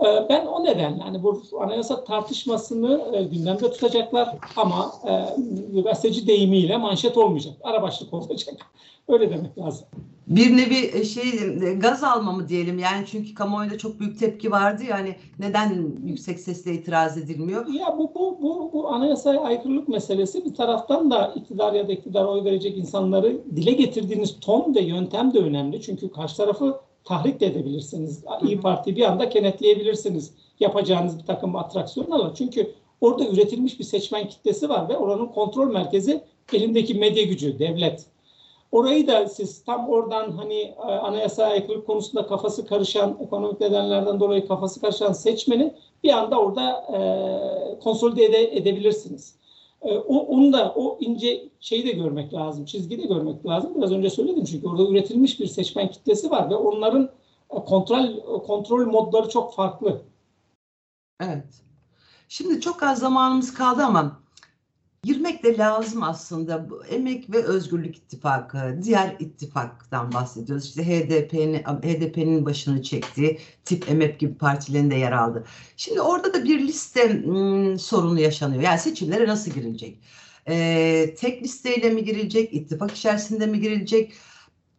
Ee, 0.00 0.26
Ben 0.28 0.46
o 0.46 0.64
nedenle 0.64 1.02
hani 1.02 1.22
bu 1.22 1.42
anayasa 1.60 2.04
tartışmasını 2.04 3.16
e, 3.16 3.22
gündemde 3.22 3.70
tutacaklar 3.70 4.36
ama 4.56 4.92
gazeteci 5.84 6.26
deyimiyle 6.26 6.76
manşet 6.76 7.16
olmayacak. 7.18 7.54
Ara 7.62 7.82
başlık 7.82 8.14
olacak. 8.14 8.54
Öyle 9.08 9.30
demek 9.30 9.58
lazım. 9.58 9.86
Bir 10.26 10.56
nevi 10.56 10.90
e, 10.98 11.04
şey 11.04 11.28
e, 11.68 11.74
gaz 11.74 12.04
alma 12.04 12.32
mı 12.32 12.48
diyelim 12.48 12.78
yani 12.78 13.06
çünkü 13.06 13.34
kamuoyunda 13.34 13.78
çok 13.78 14.00
büyük 14.00 14.18
tepki 14.18 14.50
vardı 14.50 14.82
ya 14.84 14.98
hani 14.98 15.16
neden 15.38 15.96
yüksek 16.04 16.40
sesle 16.40 16.74
itiraz 16.74 17.18
edilmiyor? 17.18 17.66
Ya 17.66 17.98
bu 17.98 18.14
bu 18.14 18.38
bu 18.42 18.70
bu 18.72 18.88
anayasaya 18.88 19.40
aykırılık 19.40 19.88
meselesi 19.88 20.44
bir 20.44 20.54
taraftan 20.54 21.10
da 21.10 21.32
iktidar 21.36 21.72
ya 21.72 21.88
da 21.88 21.92
iktidara 21.92 22.26
oy 22.26 22.44
verecek 22.44 22.78
insanları 22.78 23.40
dile 23.56 23.72
getirdiğiniz 23.72 24.40
ton 24.40 24.74
ve 24.74 24.80
yöntem 24.80 25.34
de 25.34 25.38
önemli. 25.38 25.82
Çünkü 25.82 26.10
karşı 26.10 26.36
tarafı 26.36 26.80
tahrik 27.04 27.40
de 27.40 27.46
edebilirsiniz. 27.46 28.24
İyi 28.42 28.60
Parti'yi 28.60 28.96
bir 28.96 29.02
anda 29.02 29.28
kenetleyebilirsiniz. 29.28 30.34
Yapacağınız 30.60 31.18
bir 31.18 31.26
takım 31.26 31.56
atraksiyonlarla. 31.56 32.34
Çünkü 32.34 32.70
orada 33.00 33.28
üretilmiş 33.28 33.78
bir 33.78 33.84
seçmen 33.84 34.28
kitlesi 34.28 34.68
var 34.68 34.88
ve 34.88 34.96
oranın 34.96 35.26
kontrol 35.26 35.72
merkezi 35.72 36.20
elindeki 36.52 36.94
medya 36.94 37.24
gücü, 37.24 37.58
devlet. 37.58 38.13
Orayı 38.72 39.06
da 39.06 39.28
siz 39.28 39.64
tam 39.64 39.88
oradan 39.88 40.30
hani 40.30 40.60
e, 40.60 40.92
anayasa 40.92 41.44
aykırılık 41.44 41.86
konusunda 41.86 42.26
kafası 42.26 42.66
karışan, 42.66 43.18
ekonomik 43.20 43.60
nedenlerden 43.60 44.20
dolayı 44.20 44.48
kafası 44.48 44.80
karışan 44.80 45.12
seçmeni 45.12 45.74
bir 46.04 46.12
anda 46.12 46.40
orada 46.40 46.70
e, 46.70 46.98
konsolide 47.78 48.24
ede, 48.24 48.56
edebilirsiniz. 48.56 49.36
E, 49.82 49.98
o, 49.98 50.18
onu 50.18 50.52
da 50.52 50.72
o 50.76 50.96
ince 51.00 51.48
şeyi 51.60 51.86
de 51.86 51.92
görmek 51.92 52.34
lazım, 52.34 52.64
çizgi 52.64 53.02
de 53.02 53.06
görmek 53.06 53.46
lazım. 53.46 53.74
Biraz 53.76 53.92
önce 53.92 54.10
söyledim 54.10 54.44
çünkü 54.44 54.68
orada 54.68 54.88
üretilmiş 54.88 55.40
bir 55.40 55.46
seçmen 55.46 55.88
kitlesi 55.88 56.30
var 56.30 56.50
ve 56.50 56.54
onların 56.54 57.10
e, 57.50 57.64
kontrol 57.64 58.20
kontrol 58.46 58.86
modları 58.86 59.28
çok 59.28 59.54
farklı. 59.54 60.02
Evet. 61.20 61.62
Şimdi 62.28 62.60
çok 62.60 62.82
az 62.82 62.98
zamanımız 62.98 63.54
kaldı 63.54 63.82
ama 63.82 64.23
girmek 65.04 65.44
de 65.44 65.58
lazım 65.58 66.02
aslında. 66.02 66.70
Bu 66.70 66.84
Emek 66.86 67.30
ve 67.30 67.42
Özgürlük 67.44 67.96
İttifakı, 67.96 68.78
diğer 68.82 69.16
ittifaktan 69.18 70.12
bahsediyoruz. 70.12 70.64
İşte 70.64 70.86
HDP'nin 70.86 71.54
HDP'nin 71.62 72.46
başını 72.46 72.82
çektiği 72.82 73.38
tip 73.64 73.90
emek 73.90 74.20
gibi 74.20 74.34
partilerin 74.34 74.90
de 74.90 74.94
yer 74.94 75.12
aldı. 75.12 75.44
Şimdi 75.76 76.00
orada 76.00 76.34
da 76.34 76.44
bir 76.44 76.60
liste 76.60 77.22
hmm, 77.22 77.78
sorunu 77.78 78.20
yaşanıyor. 78.20 78.62
Yani 78.62 78.78
seçimlere 78.78 79.28
nasıl 79.28 79.50
girilecek? 79.50 79.98
Ee, 80.48 81.14
tek 81.18 81.42
listeyle 81.42 81.90
mi 81.90 82.04
girilecek? 82.04 82.54
ittifak 82.54 82.90
içerisinde 82.90 83.46
mi 83.46 83.60
girilecek? 83.60 84.12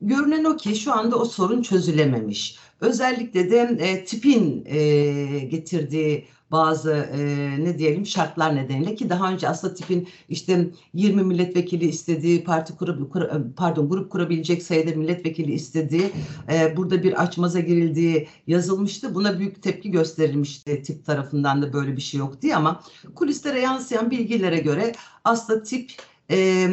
Görünen 0.01 0.43
o 0.43 0.57
ki 0.57 0.75
şu 0.75 0.93
anda 0.93 1.15
o 1.15 1.25
sorun 1.25 1.61
çözülememiş. 1.61 2.57
Özellikle 2.81 3.51
de 3.51 3.77
e, 3.79 4.05
tipin 4.05 4.65
e, 4.65 5.39
getirdiği 5.39 6.27
bazı 6.51 6.91
e, 6.91 7.19
ne 7.63 7.77
diyelim 7.77 8.05
şartlar 8.05 8.55
nedeniyle 8.55 8.95
ki 8.95 9.09
daha 9.09 9.31
önce 9.31 9.49
aslında 9.49 9.73
tipin 9.73 10.07
işte 10.29 10.67
20 10.93 11.23
milletvekili 11.23 11.85
istediği 11.85 12.43
parti 12.43 12.75
kurup 12.75 13.11
kur, 13.11 13.21
pardon 13.55 13.89
grup 13.89 14.11
kurabilecek 14.11 14.63
sayıda 14.63 14.95
milletvekili 14.95 15.53
istediği 15.53 16.11
e, 16.53 16.77
burada 16.77 17.03
bir 17.03 17.23
açmaza 17.23 17.59
girildiği 17.59 18.27
yazılmıştı. 18.47 19.15
Buna 19.15 19.39
büyük 19.39 19.63
tepki 19.63 19.91
gösterilmişti 19.91 20.83
tip 20.83 21.05
tarafından 21.05 21.61
da 21.61 21.73
böyle 21.73 21.95
bir 21.95 22.01
şey 22.01 22.19
yok 22.19 22.41
diye 22.41 22.55
ama 22.55 22.83
kulislere 23.15 23.59
yansıyan 23.59 24.11
bilgilere 24.11 24.59
göre 24.59 24.91
aslında 25.23 25.63
tip 25.63 25.91
e, 26.31 26.67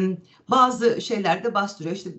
bazı 0.49 1.01
şeylerde 1.01 1.53
bastırıyor. 1.53 1.95
İşte 1.95 2.11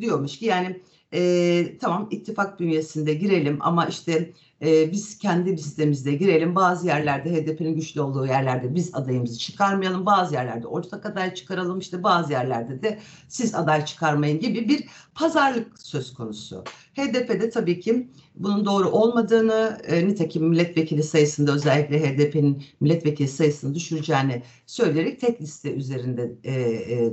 diyormuş 0.00 0.38
ki 0.38 0.46
yani 0.46 0.80
e, 1.14 1.78
tamam 1.78 2.08
ittifak 2.10 2.60
bünyesinde 2.60 3.14
girelim 3.14 3.58
ama 3.60 3.86
işte 3.86 4.32
e, 4.62 4.92
biz 4.92 5.18
kendi 5.18 5.52
listemizde 5.52 6.14
girelim. 6.14 6.54
Bazı 6.54 6.86
yerlerde 6.86 7.30
HDP'nin 7.30 7.74
güçlü 7.74 8.00
olduğu 8.00 8.26
yerlerde 8.26 8.74
biz 8.74 8.94
adayımızı 8.94 9.38
çıkarmayalım. 9.38 10.06
Bazı 10.06 10.34
yerlerde 10.34 10.66
ortak 10.66 11.06
aday 11.06 11.34
çıkaralım. 11.34 11.78
İşte 11.78 12.02
bazı 12.02 12.32
yerlerde 12.32 12.82
de 12.82 12.98
siz 13.28 13.54
aday 13.54 13.84
çıkarmayın 13.84 14.40
gibi 14.40 14.68
bir 14.68 14.84
pazarlık 15.14 15.80
söz 15.80 16.14
konusu. 16.14 16.64
HDP'de 16.96 17.50
tabii 17.50 17.80
ki 17.80 18.08
bunun 18.34 18.64
doğru 18.64 18.88
olmadığını, 18.88 19.78
e, 19.84 20.06
nitekim 20.08 20.48
milletvekili 20.48 21.02
sayısında 21.02 21.52
özellikle 21.52 22.00
HDP'nin 22.00 22.62
milletvekili 22.80 23.28
sayısını 23.28 23.74
düşüreceğini 23.74 24.42
söyleyerek 24.66 25.20
tek 25.20 25.42
liste 25.42 25.72
üzerinde 25.72 26.32
e, 26.44 26.52
e, 26.52 27.12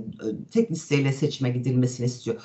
tek 0.52 0.72
listeyle 0.72 1.14
seçime 1.14 1.50
gidilmesini 1.50 2.06
istiyor. 2.06 2.42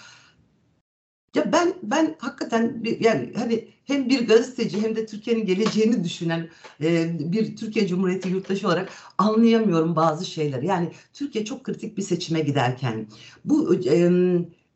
Ya 1.34 1.52
ben 1.52 1.74
ben 1.82 2.16
hakikaten 2.18 2.84
bir, 2.84 3.00
yani 3.00 3.32
hani 3.36 3.68
hem 3.84 4.08
bir 4.08 4.26
gazeteci 4.26 4.82
hem 4.82 4.96
de 4.96 5.06
Türkiye'nin 5.06 5.46
geleceğini 5.46 6.04
düşünen 6.04 6.48
e, 6.82 7.16
bir 7.32 7.56
Türkiye 7.56 7.86
Cumhuriyeti 7.86 8.28
yurttaşı 8.28 8.66
olarak 8.66 8.92
anlayamıyorum 9.18 9.96
bazı 9.96 10.24
şeyleri. 10.26 10.66
Yani 10.66 10.92
Türkiye 11.12 11.44
çok 11.44 11.64
kritik 11.64 11.96
bir 11.96 12.02
seçime 12.02 12.40
giderken 12.40 13.06
bu 13.44 13.74
e, 13.74 14.10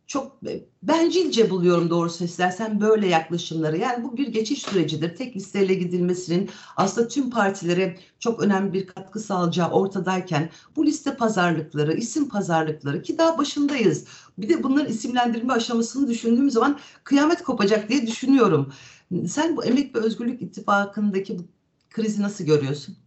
çok 0.06 0.42
bencilce 0.82 1.50
buluyorum 1.50 1.90
doğrusu 1.90 2.24
istersen 2.24 2.80
böyle 2.80 3.06
yaklaşımları. 3.08 3.78
Yani 3.78 4.04
bu 4.04 4.16
bir 4.16 4.28
geçiş 4.28 4.62
sürecidir. 4.62 5.16
Tek 5.16 5.36
listeyle 5.36 5.74
gidilmesinin 5.74 6.50
aslında 6.76 7.08
tüm 7.08 7.30
partilere 7.30 7.98
çok 8.18 8.42
önemli 8.42 8.72
bir 8.72 8.86
katkı 8.86 9.20
sağlayacağı 9.20 9.70
ortadayken 9.70 10.50
bu 10.76 10.86
liste 10.86 11.16
pazarlıkları, 11.16 11.94
isim 11.96 12.28
pazarlıkları 12.28 13.02
ki 13.02 13.18
daha 13.18 13.38
başındayız. 13.38 14.06
Bir 14.38 14.48
de 14.48 14.62
bunların 14.62 14.90
isimlendirme 14.92 15.52
aşamasını 15.52 16.08
düşündüğüm 16.08 16.50
zaman 16.50 16.78
kıyamet 17.04 17.42
kopacak 17.42 17.88
diye 17.88 18.06
düşünüyorum. 18.06 18.72
Sen 19.28 19.56
bu 19.56 19.64
Emek 19.64 19.94
ve 19.94 19.98
Özgürlük 19.98 20.42
İttifakı'ndaki 20.42 21.38
bu 21.38 21.42
krizi 21.90 22.22
nasıl 22.22 22.44
görüyorsun? 22.44 23.05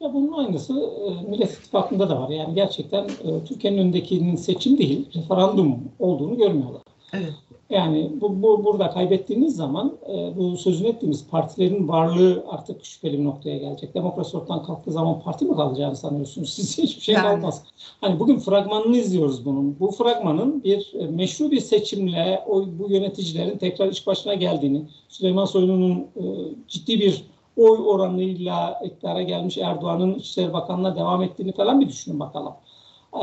Ya 0.00 0.14
bunun 0.14 0.32
aynısı 0.32 0.90
e, 1.06 1.30
Millet 1.30 1.52
İttifakı'nda 1.52 2.08
da 2.08 2.20
var. 2.20 2.28
Yani 2.28 2.54
gerçekten 2.54 3.04
e, 3.04 3.44
Türkiye'nin 3.44 3.78
önündekinin 3.78 4.36
seçim 4.36 4.78
değil, 4.78 5.08
referandum 5.14 5.78
olduğunu 5.98 6.36
görmüyorlar. 6.36 6.82
Evet. 7.12 7.32
Yani 7.70 8.10
bu, 8.20 8.42
bu 8.42 8.64
burada 8.64 8.90
kaybettiğiniz 8.90 9.56
zaman 9.56 9.96
e, 10.08 10.36
bu 10.36 10.56
sözünü 10.56 10.88
ettiğimiz 10.88 11.28
partilerin 11.28 11.88
varlığı 11.88 12.44
artık 12.48 12.84
şüpheli 12.84 13.18
bir 13.18 13.24
noktaya 13.24 13.58
gelecek. 13.58 13.94
Demokrasi 13.94 14.36
ortadan 14.36 14.62
kalktığı 14.62 14.92
zaman 14.92 15.20
parti 15.20 15.44
mi 15.44 15.56
kalacağını 15.56 15.96
sanıyorsunuz? 15.96 16.52
Siz 16.54 16.78
hiçbir 16.78 17.02
şey 17.02 17.14
Yani. 17.14 17.24
kalmaz. 17.24 17.62
Hani 18.00 18.20
bugün 18.20 18.38
fragmanını 18.38 18.96
izliyoruz 18.96 19.44
bunun. 19.44 19.80
Bu 19.80 19.90
fragmanın 19.90 20.64
bir 20.64 20.92
e, 20.98 21.06
meşru 21.06 21.50
bir 21.50 21.60
seçimle 21.60 22.44
o, 22.48 22.64
bu 22.78 22.90
yöneticilerin 22.90 23.58
tekrar 23.58 23.88
iş 23.88 24.06
başına 24.06 24.34
geldiğini, 24.34 24.82
Süleyman 25.08 25.44
Soylu'nun 25.44 25.94
e, 26.16 26.22
ciddi 26.68 27.00
bir 27.00 27.24
oy 27.56 27.78
oranıyla 27.86 28.80
iktidara 28.84 29.22
gelmiş 29.22 29.58
Erdoğan'ın 29.58 30.14
İçişleri 30.14 30.52
Bakanlığı'na 30.52 30.96
devam 30.96 31.22
ettiğini 31.22 31.52
falan 31.52 31.80
bir 31.80 31.88
düşünün 31.88 32.20
bakalım. 32.20 32.52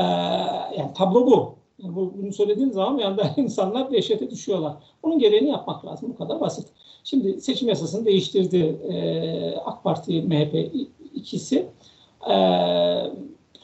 Ee, 0.00 0.04
yani 0.78 0.90
tablo 0.94 1.26
bu. 1.26 1.54
Yani 1.82 1.96
bu- 1.96 2.12
bunu 2.22 2.32
söylediğin 2.32 2.70
zaman 2.70 2.98
bir 2.98 3.02
anda 3.02 3.22
insanlar 3.36 3.90
dehşete 3.90 4.30
düşüyorlar. 4.30 4.72
Bunun 5.02 5.18
gereğini 5.18 5.48
yapmak 5.48 5.84
lazım. 5.86 6.10
Bu 6.10 6.16
kadar 6.16 6.40
basit. 6.40 6.68
Şimdi 7.04 7.40
seçim 7.40 7.68
yasasını 7.68 8.04
değiştirdi 8.06 8.56
ee, 8.88 9.56
AK 9.64 9.84
Parti, 9.84 10.22
MHP 10.22 10.70
ikisi. 11.14 11.68
Ee, 12.30 12.34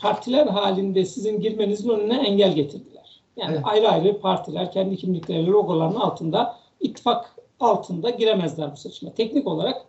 partiler 0.00 0.46
halinde 0.46 1.04
sizin 1.04 1.40
girmenizin 1.40 1.88
önüne 1.88 2.16
engel 2.16 2.52
getirdiler. 2.54 3.20
Yani 3.36 3.52
Evet. 3.54 3.64
ayrı 3.64 3.88
ayrı 3.88 4.20
partiler 4.20 4.72
kendi 4.72 4.96
kimlikleri, 4.96 5.46
logolarının 5.46 6.00
altında 6.00 6.56
ittifak 6.80 7.36
altında 7.60 8.10
giremezler 8.10 8.72
bu 8.72 8.76
seçime. 8.76 9.12
Teknik 9.12 9.46
olarak 9.46 9.86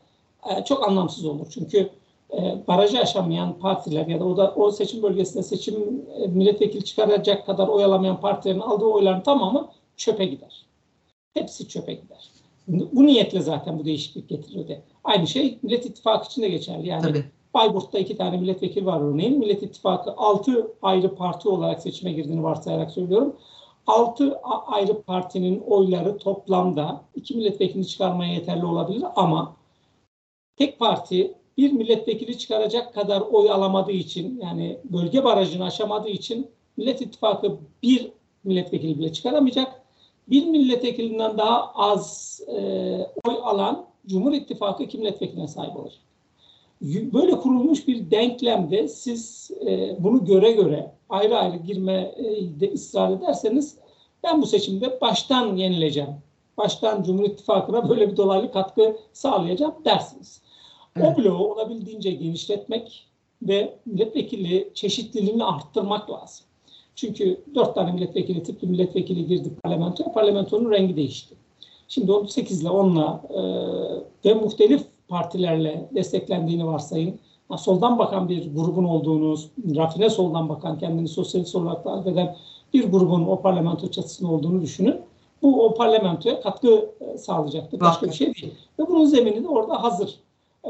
e, 0.49 0.63
çok 0.63 0.87
anlamsız 0.87 1.25
olur. 1.25 1.47
Çünkü 1.49 1.89
e, 2.33 2.67
barajı 2.67 2.99
aşamayan 2.99 3.59
partiler 3.59 4.07
ya 4.07 4.19
da 4.19 4.25
o 4.25 4.37
da 4.37 4.53
o 4.55 4.71
seçim 4.71 5.03
bölgesinde 5.03 5.43
seçim 5.43 6.05
e, 6.17 6.27
milletvekili 6.27 6.85
çıkaracak 6.85 7.45
kadar 7.45 7.67
oy 7.67 7.83
alamayan 7.83 8.21
partilerin 8.21 8.59
aldığı 8.59 8.85
oyların 8.85 9.21
tamamı 9.21 9.69
çöpe 9.97 10.25
gider. 10.25 10.65
Hepsi 11.33 11.67
çöpe 11.67 11.93
gider. 11.93 12.29
Bu 12.67 13.05
niyetle 13.05 13.39
zaten 13.39 13.79
bu 13.79 13.85
değişiklik 13.85 14.29
getiriyordu. 14.29 14.73
Aynı 15.03 15.27
şey 15.27 15.59
Millet 15.61 15.85
İttifakı 15.85 16.25
için 16.25 16.41
de 16.41 16.49
geçerli. 16.49 16.87
Yani 16.87 17.01
Tabii. 17.01 17.25
Bayburt'ta 17.53 17.99
iki 17.99 18.17
tane 18.17 18.37
milletvekili 18.37 18.85
var 18.85 19.01
örneğin. 19.01 19.39
Millet 19.39 19.63
İttifakı 19.63 20.11
altı 20.17 20.67
ayrı 20.81 21.15
parti 21.15 21.49
olarak 21.49 21.81
seçime 21.81 22.11
girdiğini 22.13 22.43
varsayarak 22.43 22.91
söylüyorum. 22.91 23.35
Altı 23.87 24.39
ayrı 24.67 25.01
partinin 25.01 25.63
oyları 25.67 26.17
toplamda 26.17 27.01
iki 27.15 27.37
milletvekili 27.37 27.87
çıkarmaya 27.87 28.33
yeterli 28.33 28.65
olabilir 28.65 29.03
ama 29.15 29.55
tek 30.57 30.79
parti 30.79 31.33
bir 31.57 31.71
milletvekili 31.71 32.37
çıkaracak 32.37 32.93
kadar 32.93 33.21
oy 33.21 33.51
alamadığı 33.51 33.91
için 33.91 34.39
yani 34.43 34.77
bölge 34.83 35.23
barajını 35.23 35.65
aşamadığı 35.65 36.09
için 36.09 36.47
Millet 36.77 37.01
İttifakı 37.01 37.57
bir 37.83 38.11
milletvekili 38.43 38.99
bile 38.99 39.13
çıkaramayacak. 39.13 39.81
Bir 40.29 40.45
milletvekilinden 40.45 41.37
daha 41.37 41.71
az 41.75 42.41
e, 42.47 42.59
oy 43.27 43.35
alan 43.43 43.85
Cumhur 44.07 44.33
İttifakı 44.33 44.83
iki 44.83 44.97
milletvekiline 44.97 45.47
sahip 45.47 45.77
olacak. 45.77 45.99
Böyle 46.81 47.31
kurulmuş 47.31 47.87
bir 47.87 48.11
denklemde 48.11 48.87
siz 48.87 49.51
e, 49.65 49.95
bunu 50.03 50.25
göre 50.25 50.51
göre 50.51 50.91
ayrı 51.09 51.37
ayrı 51.37 51.57
girmede 51.57 52.73
ısrar 52.73 53.11
ederseniz 53.11 53.77
ben 54.23 54.41
bu 54.41 54.45
seçimde 54.45 55.01
baştan 55.01 55.55
yenileceğim. 55.55 56.09
Baştan 56.57 57.03
Cumhur 57.03 57.23
İttifakı'na 57.23 57.89
böyle 57.89 58.11
bir 58.11 58.17
dolaylı 58.17 58.51
katkı 58.51 58.97
sağlayacağım 59.13 59.75
dersiniz. 59.85 60.41
O 61.01 61.17
bloğu 61.17 61.53
olabildiğince 61.53 62.11
genişletmek 62.11 63.07
ve 63.41 63.77
milletvekili 63.85 64.71
çeşitliliğini 64.73 65.43
arttırmak 65.43 66.09
lazım. 66.09 66.45
Çünkü 66.95 67.41
dört 67.55 67.75
tane 67.75 67.91
milletvekili, 67.91 68.43
tipli 68.43 68.67
milletvekili 68.67 69.27
girdi 69.27 69.51
parlamentoya, 69.63 70.11
parlamentonun 70.11 70.71
rengi 70.71 70.95
değişti. 70.95 71.35
Şimdi 71.87 72.11
18 72.11 72.61
ile 72.61 72.69
10 72.69 72.91
ile 72.91 73.01
ve 74.25 74.33
muhtelif 74.33 74.85
partilerle 75.07 75.89
desteklendiğini 75.95 76.67
varsayın. 76.67 77.19
Soldan 77.57 77.99
bakan 77.99 78.29
bir 78.29 78.55
grubun 78.55 78.83
olduğunu, 78.83 79.37
rafine 79.75 80.09
soldan 80.09 80.49
bakan, 80.49 80.79
kendini 80.79 81.07
sosyalist 81.07 81.55
olarak 81.55 81.83
tarif 81.83 82.07
eden 82.07 82.35
bir 82.73 82.91
grubun 82.91 83.25
o 83.25 83.41
parlamento 83.41 83.91
çatısında 83.91 84.31
olduğunu 84.31 84.61
düşünün. 84.61 85.01
Bu 85.41 85.65
o 85.65 85.73
parlamentoya 85.73 86.41
katkı 86.41 86.89
sağlayacaktır. 87.17 87.79
Başka 87.79 88.05
bir 88.07 88.13
şey 88.13 88.35
değil. 88.35 88.53
Ve 88.79 88.87
bunun 88.87 89.05
zemini 89.05 89.43
de 89.43 89.47
orada 89.47 89.83
hazır. 89.83 90.19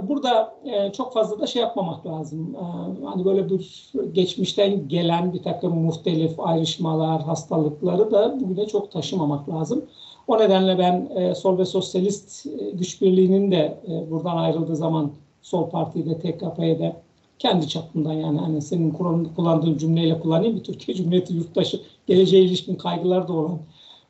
Burada 0.03 0.55
e, 0.65 0.91
çok 0.91 1.13
fazla 1.13 1.39
da 1.39 1.47
şey 1.47 1.61
yapmamak 1.61 2.05
lazım. 2.05 2.55
E, 2.55 3.05
hani 3.05 3.25
böyle 3.25 3.49
bir 3.49 3.91
geçmişten 4.11 4.87
gelen 4.87 5.33
bir 5.33 5.43
takım 5.43 5.77
muhtelif 5.77 6.39
ayrışmalar, 6.39 7.21
hastalıkları 7.21 8.11
da 8.11 8.39
bugüne 8.39 8.67
çok 8.67 8.91
taşımamak 8.91 9.49
lazım. 9.49 9.85
O 10.27 10.39
nedenle 10.39 10.77
ben 10.77 11.09
e, 11.15 11.35
sol 11.35 11.57
ve 11.57 11.65
sosyalist 11.65 12.45
güç 12.73 13.01
birliğinin 13.01 13.51
de 13.51 13.77
buradan 14.11 14.37
ayrıldığı 14.37 14.75
zaman 14.75 15.11
sol 15.41 15.69
partiyi 15.69 16.05
de 16.05 16.19
TKP'ye 16.19 16.79
de 16.79 16.95
kendi 17.39 17.67
çapından 17.67 18.13
yani 18.13 18.39
hani 18.39 18.61
senin 18.61 18.91
kullandığın 19.35 19.77
cümleyle 19.77 20.19
kullanayım 20.19 20.55
bir 20.55 20.63
Türkiye 20.63 20.97
Cumhuriyeti 20.97 21.33
yurttaşı 21.33 21.81
geleceğe 22.07 22.43
ilişkin 22.43 22.75
kaygılar 22.75 23.27
da 23.27 23.33
olan 23.33 23.59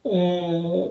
e, 0.06 0.20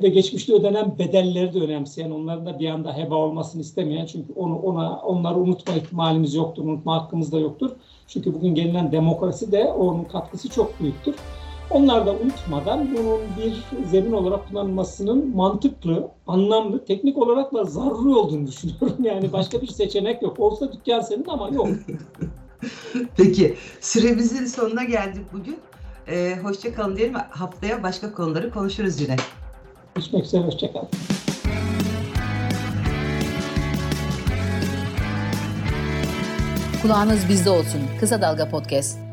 ve 0.02 0.08
geçmişte 0.08 0.52
ödenen 0.52 0.98
bedelleri 0.98 1.54
de 1.54 1.60
önemseyen, 1.60 2.10
onların 2.10 2.46
da 2.46 2.58
bir 2.58 2.68
anda 2.68 2.96
heba 2.96 3.14
olmasını 3.14 3.60
istemeyen 3.62 4.06
çünkü 4.06 4.32
onu 4.32 4.58
ona 4.58 4.96
onları 4.96 5.34
unutma 5.34 5.74
ihtimalimiz 5.74 6.34
yoktur, 6.34 6.64
unutma 6.64 7.02
hakkımız 7.02 7.32
da 7.32 7.38
yoktur. 7.38 7.70
Çünkü 8.06 8.34
bugün 8.34 8.54
gelinen 8.54 8.92
demokrasi 8.92 9.52
de 9.52 9.64
onun 9.64 10.04
katkısı 10.04 10.48
çok 10.48 10.80
büyüktür. 10.80 11.14
Onlar 11.70 12.06
da 12.06 12.12
unutmadan 12.12 12.88
bunun 12.94 13.20
bir 13.38 13.86
zemin 13.86 14.12
olarak 14.12 14.48
kullanılmasının 14.48 15.36
mantıklı, 15.36 16.08
anlamlı, 16.26 16.84
teknik 16.84 17.18
olarak 17.18 17.54
da 17.54 17.64
zaruri 17.64 18.14
olduğunu 18.14 18.46
düşünüyorum. 18.46 18.96
Yani 19.04 19.32
başka 19.32 19.62
bir 19.62 19.66
seçenek 19.66 20.22
yok. 20.22 20.40
Olsa 20.40 20.72
dükkan 20.72 21.00
senin 21.00 21.24
ama 21.28 21.48
yok. 21.48 21.68
Peki, 23.16 23.54
süremizin 23.80 24.46
sonuna 24.46 24.84
geldik 24.84 25.22
bugün. 25.32 25.56
Ee, 26.08 26.38
hoşça 26.42 26.74
kalın 26.74 26.96
diyelim. 26.96 27.14
Haftaya 27.30 27.82
başka 27.82 28.12
konuları 28.12 28.50
konuşuruz 28.50 29.00
yine. 29.00 29.16
Görüşmek 29.94 30.24
üzere, 30.24 30.42
hoşça 30.42 30.72
kalın. 30.72 30.88
Kulağınız 36.82 37.28
bizde 37.28 37.50
olsun. 37.50 37.80
Kısa 38.00 38.22
Dalga 38.22 38.48
Podcast. 38.48 39.03